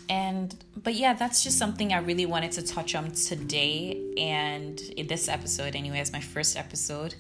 And 0.10 0.54
but 0.84 0.96
yeah 0.96 1.14
that's 1.14 1.44
just 1.44 1.58
something 1.58 1.94
i 1.94 2.00
really 2.00 2.26
wanted 2.26 2.52
to 2.54 2.62
touch 2.62 2.96
on 2.96 3.12
today 3.12 4.14
and 4.18 4.80
in 4.98 5.08
this 5.08 5.30
episode 5.30 5.76
anyway 5.76 6.00
as 6.00 6.12
my 6.12 6.20
first 6.20 6.58
episode. 6.58 7.16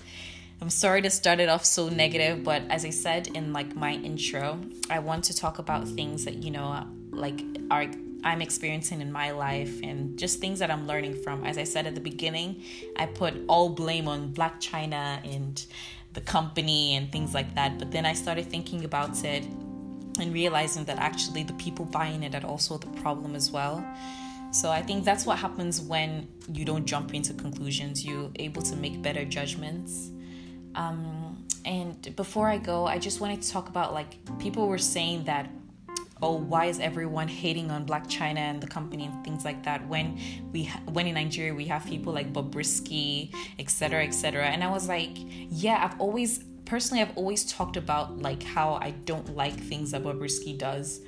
I'm 0.62 0.69
sorry 0.69 1.01
to 1.01 1.10
start 1.10 1.39
it 1.39 1.49
off 1.49 1.65
so 1.65 1.89
negative 1.89 2.43
but 2.43 2.62
as 2.69 2.86
i 2.86 2.91
said 2.91 3.27
in 3.27 3.51
like 3.51 3.75
my 3.75 3.93
intro 3.93 4.60
i 4.91 4.99
want 4.99 5.23
to 5.25 5.34
talk 5.36 5.58
about 5.58 5.88
things 5.88 6.25
that 6.25 6.36
you 6.43 6.51
know 6.51 6.86
like 7.12 7.41
are 7.71 7.88
I'm 8.23 8.41
experiencing 8.41 9.01
in 9.01 9.12
my 9.12 9.31
life 9.31 9.81
and 9.84 10.17
just 10.17 10.39
things 10.39 10.60
that 10.60 10.69
I'm 10.69 10.88
learning 10.88 11.15
from. 11.23 11.43
As 11.43 11.57
I 11.57 11.63
said 11.63 11.88
at 11.88 11.95
the 11.95 12.01
beginning, 12.01 12.63
I 12.95 13.07
put 13.07 13.34
all 13.47 13.69
blame 13.69 14.07
on 14.07 14.34
Blac 14.34 14.60
Chyna 14.60 15.19
and 15.36 15.65
the 16.13 16.21
company 16.21 16.95
and 16.95 17.12
things 17.12 17.34
like 17.34 17.55
that. 17.55 17.79
But 17.79 17.91
then 17.91 18.05
I 18.05 18.13
started 18.13 18.45
thinking 18.45 18.86
about 18.86 19.23
it 19.23 19.45
and 20.19 20.34
realizing 20.34 20.86
that 20.86 20.97
actually 20.97 21.43
the 21.43 21.53
people 21.53 21.86
buying 21.86 22.23
it 22.23 22.36
are 22.36 22.45
also 22.45 22.77
the 22.77 22.88
problem 23.01 23.36
as 23.36 23.49
well. 23.51 23.84
So 24.51 24.69
I 24.69 24.81
think 24.81 25.05
that's 25.05 25.25
what 25.25 25.39
happens 25.39 25.81
when 25.81 26.27
you 26.51 26.65
don't 26.65 26.86
jump 26.86 27.13
into 27.13 27.34
conclusions. 27.34 28.05
You're 28.05 28.29
able 28.36 28.62
to 28.63 28.75
make 28.75 29.01
better 29.01 29.23
judgments. 29.23 30.12
Um, 30.75 31.45
and 31.63 32.15
before 32.15 32.49
I 32.49 32.57
go, 32.57 32.86
I 32.86 32.99
just 32.99 33.21
wanted 33.21 33.41
to 33.43 33.49
talk 33.49 33.69
about 33.69 33.93
like 33.93 34.15
people 34.39 34.67
were 34.67 34.77
saying 34.77 35.25
that, 35.25 35.49
oh, 36.21 36.36
why 36.36 36.65
is 36.65 36.79
everyone 36.79 37.27
hating 37.27 37.71
on 37.71 37.86
Blac 37.86 38.07
Chyna 38.07 38.38
and 38.38 38.62
the 38.62 38.67
company 38.67 39.05
and 39.05 39.23
things 39.23 39.43
like 39.43 39.63
that? 39.63 39.88
When 39.88 40.19
we 40.51 40.65
when 40.91 41.07
in 41.07 41.15
Nigeria 41.15 41.53
we 41.53 41.65
have 41.65 41.86
people 41.86 42.13
like 42.13 42.31
Bobrisky, 42.31 43.34
etc., 43.60 44.03
etc. 44.03 44.45
And 44.45 44.63
I 44.63 44.69
was 44.69 44.88
like, 44.88 45.17
yeah, 45.49 45.84
I've 45.84 45.99
always 45.99 46.43
personally 46.65 47.01
I've 47.01 47.17
always 47.17 47.43
talked 47.45 47.75
about 47.75 48.19
like 48.19 48.41
how 48.43 48.75
I 48.75 48.91
don't 48.91 49.36
like 49.36 49.60
things 49.60 49.91
that 49.91 50.03
Bobrisky 50.03 50.57
does 50.57 51.01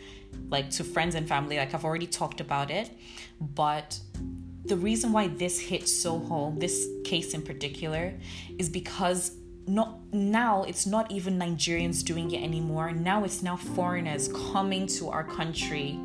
like 0.50 0.70
to 0.72 0.84
friends 0.84 1.16
and 1.16 1.26
family 1.28 1.58
like 1.58 1.74
I've 1.74 1.86
already 1.86 2.08
talked 2.08 2.42
about 2.42 2.70
it 2.70 2.92
but 3.40 3.98
the 4.66 4.76
reason 4.76 5.14
why 5.14 5.28
this 5.28 5.60
hits 5.60 5.90
so 5.90 6.20
home 6.20 6.60
this 6.60 6.88
case 7.06 7.34
in 7.34 7.42
particular 7.42 8.14
is 8.58 8.68
because 8.68 9.38
not 9.68 10.00
now 10.14 10.64
it's 10.64 10.86
not 10.86 11.12
even 11.12 11.40
Nigerians 11.40 12.04
doing 12.04 12.32
it 12.32 12.44
anymore 12.44 12.92
now 12.92 13.24
it's 13.24 13.42
now 13.42 13.56
foreigners 13.56 14.30
coming 14.52 14.88
to 14.88 15.10
our 15.10 15.24
country 15.24 16.00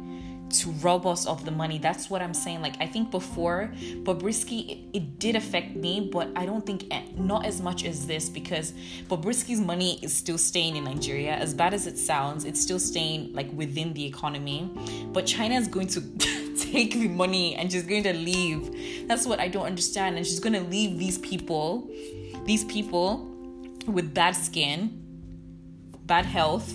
to 0.51 0.71
rob 0.73 1.07
us 1.07 1.27
of 1.27 1.45
the 1.45 1.51
money. 1.51 1.79
That's 1.79 2.09
what 2.09 2.23
I'm 2.23 2.35
saying. 2.35 2.63
Like 2.63 2.77
I 2.81 2.87
think 2.87 3.11
before 3.11 3.73
Bobrisky, 4.03 4.69
it, 4.71 4.79
it 4.97 5.19
did 5.19 5.37
affect 5.37 5.77
me, 5.77 6.09
but 6.13 6.31
I 6.37 6.47
don't 6.47 6.65
think 6.65 6.87
eh, 6.91 7.03
not 7.17 7.47
as 7.47 7.61
much 7.61 7.85
as 7.85 8.07
this 8.07 8.29
because 8.29 8.73
Bobrisky's 9.09 9.61
money 9.61 9.99
is 10.03 10.13
still 10.13 10.39
staying 10.39 10.77
in 10.77 10.85
Nigeria. 10.85 11.35
As 11.35 11.55
bad 11.55 11.75
as 11.75 11.87
it 11.87 11.99
sounds, 11.99 12.45
it's 12.45 12.61
still 12.61 12.79
staying 12.79 13.33
like 13.35 13.51
within 13.53 13.93
the 13.93 14.05
economy. 14.05 14.71
But 15.13 15.27
Chyna 15.27 15.59
is 15.59 15.69
going 15.69 15.89
to 15.89 16.01
take 16.57 16.93
the 16.93 17.09
money 17.09 17.55
and 17.55 17.71
she's 17.71 17.83
going 17.83 18.05
to 18.05 18.15
leave. 18.15 19.07
That's 19.07 19.27
what 19.27 19.41
I 19.41 19.49
don't 19.49 19.67
understand. 19.67 20.17
And 20.17 20.27
she's 20.27 20.41
going 20.41 20.55
to 20.55 20.63
leave 20.63 20.99
these 20.99 21.19
people, 21.19 21.91
these 22.45 22.65
people 22.65 23.28
with 23.89 24.15
bad 24.15 24.33
skin, 24.37 25.03
bad 26.07 26.27
health 26.27 26.73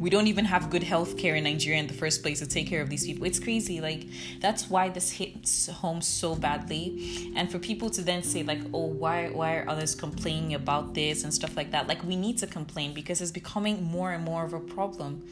we 0.00 0.08
don't 0.08 0.28
even 0.28 0.46
have 0.46 0.70
good 0.70 0.82
health 0.82 1.18
care 1.18 1.34
in 1.34 1.44
Nigeria 1.44 1.78
in 1.78 1.86
the 1.86 1.92
first 1.92 2.22
place 2.22 2.38
to 2.38 2.46
take 2.46 2.66
care 2.66 2.80
of 2.80 2.88
these 2.88 3.04
people. 3.04 3.26
It's 3.26 3.38
crazy. 3.38 3.82
Like, 3.82 4.06
that's 4.40 4.70
why 4.70 4.88
this 4.88 5.10
hits 5.10 5.68
home 5.68 6.00
so 6.00 6.34
badly. 6.34 7.30
And 7.36 7.52
for 7.52 7.58
people 7.58 7.90
to 7.90 8.00
then 8.00 8.22
say, 8.22 8.42
like, 8.42 8.60
oh, 8.72 8.86
why, 8.86 9.28
why 9.28 9.56
are 9.56 9.68
others 9.68 9.94
complaining 9.94 10.54
about 10.54 10.94
this 10.94 11.22
and 11.22 11.34
stuff 11.34 11.54
like 11.54 11.72
that? 11.72 11.86
Like, 11.86 12.02
we 12.02 12.16
need 12.16 12.38
to 12.38 12.46
complain 12.46 12.94
because 12.94 13.20
it's 13.20 13.30
becoming 13.30 13.84
more 13.84 14.12
and 14.12 14.24
more 14.24 14.42
of 14.42 14.54
a 14.54 14.60
problem. 14.60 15.22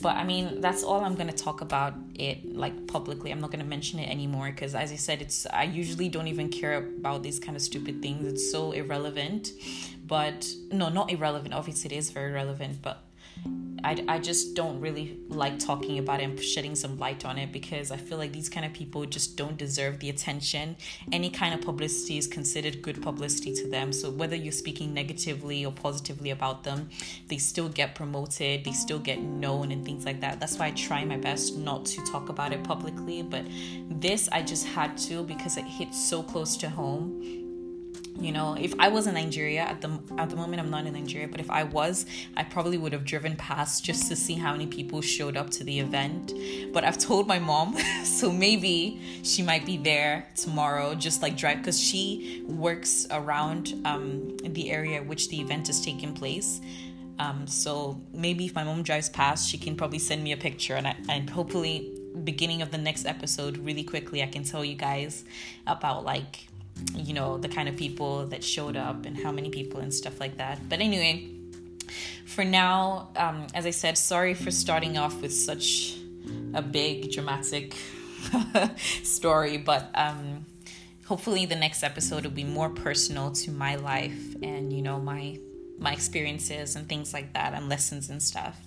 But 0.00 0.16
I 0.16 0.24
mean, 0.24 0.62
that's 0.62 0.82
all 0.82 1.04
I'm 1.04 1.14
going 1.16 1.28
to 1.28 1.36
talk 1.36 1.60
about 1.60 1.92
it, 2.14 2.56
like, 2.56 2.86
publicly. 2.86 3.30
I'm 3.30 3.40
not 3.40 3.50
going 3.50 3.62
to 3.62 3.68
mention 3.68 3.98
it 3.98 4.08
anymore 4.08 4.46
because, 4.46 4.74
as 4.74 4.90
I 4.90 4.96
said, 4.96 5.20
it's, 5.20 5.46
I 5.52 5.64
usually 5.64 6.08
don't 6.08 6.28
even 6.28 6.48
care 6.48 6.78
about 6.78 7.22
these 7.22 7.38
kind 7.38 7.56
of 7.56 7.62
stupid 7.62 8.00
things. 8.00 8.26
It's 8.26 8.50
so 8.50 8.72
irrelevant. 8.72 9.52
But, 10.06 10.46
no, 10.70 10.88
not 10.88 11.10
irrelevant. 11.10 11.54
Obviously, 11.54 11.94
it 11.94 11.98
is 11.98 12.10
very 12.10 12.32
relevant, 12.32 12.82
but 12.82 13.04
I, 13.84 14.02
I 14.08 14.18
just 14.18 14.54
don't 14.54 14.80
really 14.80 15.18
like 15.28 15.58
talking 15.58 15.98
about 15.98 16.20
it 16.20 16.24
and 16.24 16.40
shedding 16.42 16.74
some 16.74 16.98
light 16.98 17.26
on 17.26 17.36
it 17.36 17.52
because 17.52 17.90
I 17.90 17.98
feel 17.98 18.16
like 18.16 18.32
these 18.32 18.48
kind 18.48 18.64
of 18.64 18.72
people 18.72 19.04
just 19.04 19.36
don't 19.36 19.58
deserve 19.58 19.98
the 19.98 20.08
attention. 20.08 20.76
Any 21.12 21.28
kind 21.28 21.52
of 21.54 21.60
publicity 21.60 22.16
is 22.16 22.26
considered 22.26 22.80
good 22.80 23.02
publicity 23.02 23.52
to 23.56 23.68
them. 23.68 23.92
So 23.92 24.10
whether 24.10 24.36
you're 24.36 24.52
speaking 24.52 24.94
negatively 24.94 25.66
or 25.66 25.72
positively 25.72 26.30
about 26.30 26.64
them, 26.64 26.88
they 27.28 27.36
still 27.36 27.68
get 27.68 27.94
promoted, 27.94 28.64
they 28.64 28.72
still 28.72 28.98
get 28.98 29.20
known 29.20 29.70
and 29.70 29.84
things 29.84 30.06
like 30.06 30.20
that. 30.22 30.40
That's 30.40 30.58
why 30.58 30.68
I 30.68 30.70
try 30.70 31.04
my 31.04 31.18
best 31.18 31.58
not 31.58 31.84
to 31.86 32.02
talk 32.06 32.30
about 32.30 32.54
it 32.54 32.64
publicly. 32.64 33.20
But 33.20 33.44
this 33.90 34.30
I 34.32 34.40
just 34.40 34.66
had 34.66 34.96
to 34.98 35.24
because 35.24 35.58
it 35.58 35.66
hits 35.66 36.02
so 36.08 36.22
close 36.22 36.56
to 36.58 36.70
home 36.70 37.43
you 38.20 38.30
know 38.30 38.54
if 38.54 38.72
i 38.78 38.88
was 38.88 39.06
in 39.06 39.14
nigeria 39.14 39.60
at 39.60 39.80
the 39.80 39.90
at 40.18 40.30
the 40.30 40.36
moment 40.36 40.60
i'm 40.60 40.70
not 40.70 40.86
in 40.86 40.92
nigeria 40.92 41.26
but 41.26 41.40
if 41.40 41.50
i 41.50 41.64
was 41.64 42.06
i 42.36 42.44
probably 42.44 42.78
would 42.78 42.92
have 42.92 43.04
driven 43.04 43.34
past 43.36 43.84
just 43.84 44.08
to 44.08 44.14
see 44.14 44.34
how 44.34 44.52
many 44.52 44.66
people 44.66 45.00
showed 45.00 45.36
up 45.36 45.50
to 45.50 45.64
the 45.64 45.80
event. 45.80 46.32
But 46.72 46.84
i've 46.84 46.98
told 46.98 47.26
my 47.26 47.38
mom 47.38 47.76
so 48.04 48.30
maybe 48.30 49.00
she 49.22 49.42
might 49.42 49.66
be 49.66 49.76
there 49.76 50.28
tomorrow 50.36 50.94
just 50.94 51.22
like 51.22 51.36
drive 51.36 51.58
because 51.58 51.80
she 51.80 52.44
works 52.46 53.06
around 53.10 53.80
um, 53.84 54.36
the 54.38 54.70
area 54.70 55.02
which 55.02 55.28
the 55.28 55.40
event 55.40 55.68
is 55.68 55.80
taking 55.80 56.14
place. 56.14 56.60
Um, 57.18 57.46
so 57.46 58.00
maybe 58.12 58.46
if 58.46 58.54
my 58.54 58.64
mom 58.64 58.82
drives 58.82 59.08
past 59.08 59.48
she 59.48 59.58
can 59.58 59.76
probably 59.76 60.00
send 60.00 60.22
me 60.22 60.32
a 60.32 60.36
picture 60.36 60.74
and 60.74 60.86
I, 60.86 60.96
and 61.08 61.30
hopefully 61.30 61.92
beginning 62.24 62.62
of 62.62 62.70
the 62.70 62.78
next 62.78 63.06
episode 63.06 63.56
really 63.58 63.82
quickly 63.82 64.22
i 64.22 64.26
can 64.26 64.44
tell 64.44 64.64
you 64.64 64.76
guys 64.76 65.24
about 65.66 66.04
like 66.04 66.46
you 66.94 67.14
know, 67.14 67.38
the 67.38 67.48
kind 67.48 67.68
of 67.68 67.76
people 67.76 68.26
that 68.26 68.42
showed 68.42 68.76
up 68.76 69.06
and 69.06 69.16
how 69.16 69.32
many 69.32 69.50
people 69.50 69.80
and 69.80 69.92
stuff 69.92 70.20
like 70.20 70.38
that. 70.38 70.68
But 70.68 70.80
anyway, 70.80 71.30
for 72.26 72.44
now, 72.44 73.10
um, 73.16 73.46
as 73.54 73.66
I 73.66 73.70
said, 73.70 73.98
sorry 73.98 74.34
for 74.34 74.50
starting 74.50 74.98
off 74.98 75.20
with 75.20 75.32
such 75.32 75.96
a 76.54 76.62
big 76.62 77.12
dramatic 77.12 77.76
story, 79.02 79.58
but 79.58 79.90
um, 79.94 80.46
hopefully 81.06 81.46
the 81.46 81.56
next 81.56 81.82
episode 81.82 82.24
will 82.24 82.30
be 82.30 82.44
more 82.44 82.70
personal 82.70 83.30
to 83.32 83.50
my 83.50 83.76
life 83.76 84.36
and 84.42 84.72
you 84.72 84.82
know 84.82 84.98
my 84.98 85.38
my 85.78 85.92
experiences 85.92 86.76
and 86.76 86.88
things 86.88 87.12
like 87.12 87.32
that 87.34 87.52
and 87.52 87.68
lessons 87.68 88.08
and 88.08 88.22
stuff. 88.22 88.60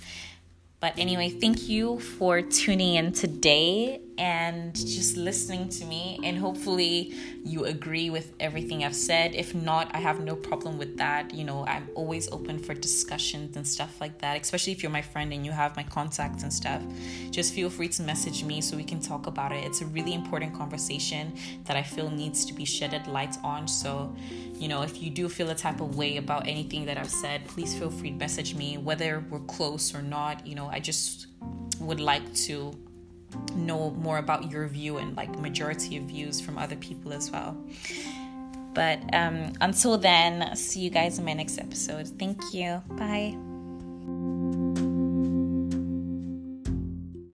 But 0.79 0.93
anyway, 0.99 1.29
thank 1.29 1.67
you 1.67 1.97
for 1.99 2.39
tuning 2.43 2.95
in 2.95 3.11
today 3.11 3.99
and 4.19 4.75
just 4.75 5.17
listening 5.17 5.69
to 5.69 5.85
me. 5.85 6.19
And 6.23 6.37
hopefully, 6.37 7.13
you 7.43 7.65
agree 7.65 8.11
with 8.11 8.33
everything 8.39 8.83
I've 8.83 8.95
said. 8.95 9.33
If 9.33 9.55
not, 9.55 9.89
I 9.95 9.99
have 9.99 10.19
no 10.19 10.35
problem 10.35 10.77
with 10.77 10.97
that. 10.97 11.33
You 11.33 11.45
know, 11.45 11.65
I'm 11.65 11.89
always 11.95 12.29
open 12.31 12.59
for 12.59 12.75
discussions 12.75 13.57
and 13.57 13.67
stuff 13.67 13.99
like 13.99 14.19
that, 14.19 14.39
especially 14.39 14.73
if 14.73 14.83
you're 14.83 14.91
my 14.91 15.01
friend 15.01 15.33
and 15.33 15.43
you 15.45 15.51
have 15.51 15.75
my 15.75 15.83
contacts 15.83 16.43
and 16.43 16.53
stuff. 16.53 16.83
Just 17.31 17.55
feel 17.55 17.71
free 17.71 17.89
to 17.89 18.03
message 18.03 18.43
me 18.43 18.61
so 18.61 18.77
we 18.77 18.83
can 18.83 18.99
talk 18.99 19.25
about 19.25 19.51
it. 19.51 19.63
It's 19.65 19.81
a 19.81 19.85
really 19.87 20.13
important 20.13 20.53
conversation 20.53 21.33
that 21.65 21.75
I 21.75 21.81
feel 21.81 22.09
needs 22.09 22.45
to 22.45 22.53
be 22.53 22.65
shedded 22.65 23.07
light 23.07 23.35
on. 23.43 23.67
So, 23.67 24.15
you 24.53 24.67
know, 24.67 24.83
if 24.83 25.01
you 25.01 25.09
do 25.09 25.29
feel 25.29 25.49
a 25.49 25.55
type 25.55 25.81
of 25.81 25.95
way 25.95 26.17
about 26.17 26.47
anything 26.47 26.85
that 26.85 26.97
I've 26.97 27.09
said, 27.09 27.47
please 27.47 27.75
feel 27.77 27.89
free 27.89 28.11
to 28.11 28.15
message 28.15 28.55
me, 28.55 28.77
whether 28.77 29.23
we're 29.29 29.39
close 29.41 29.93
or 29.93 30.01
not. 30.01 30.45
You 30.45 30.55
I 30.71 30.79
just 30.79 31.27
would 31.79 31.99
like 31.99 32.33
to 32.33 32.73
know 33.55 33.91
more 33.91 34.17
about 34.17 34.51
your 34.51 34.67
view 34.67 34.97
and 34.97 35.15
like 35.15 35.37
majority 35.39 35.97
of 35.97 36.03
views 36.03 36.39
from 36.39 36.57
other 36.57 36.75
people 36.75 37.13
as 37.13 37.31
well. 37.31 37.57
But 38.73 38.99
um, 39.13 39.53
until 39.61 39.97
then, 39.97 40.55
see 40.55 40.81
you 40.81 40.89
guys 40.89 41.17
in 41.17 41.25
my 41.25 41.33
next 41.33 41.57
episode. 41.57 42.07
Thank 42.19 42.53
you. 42.53 42.81
Bye. 42.91 43.35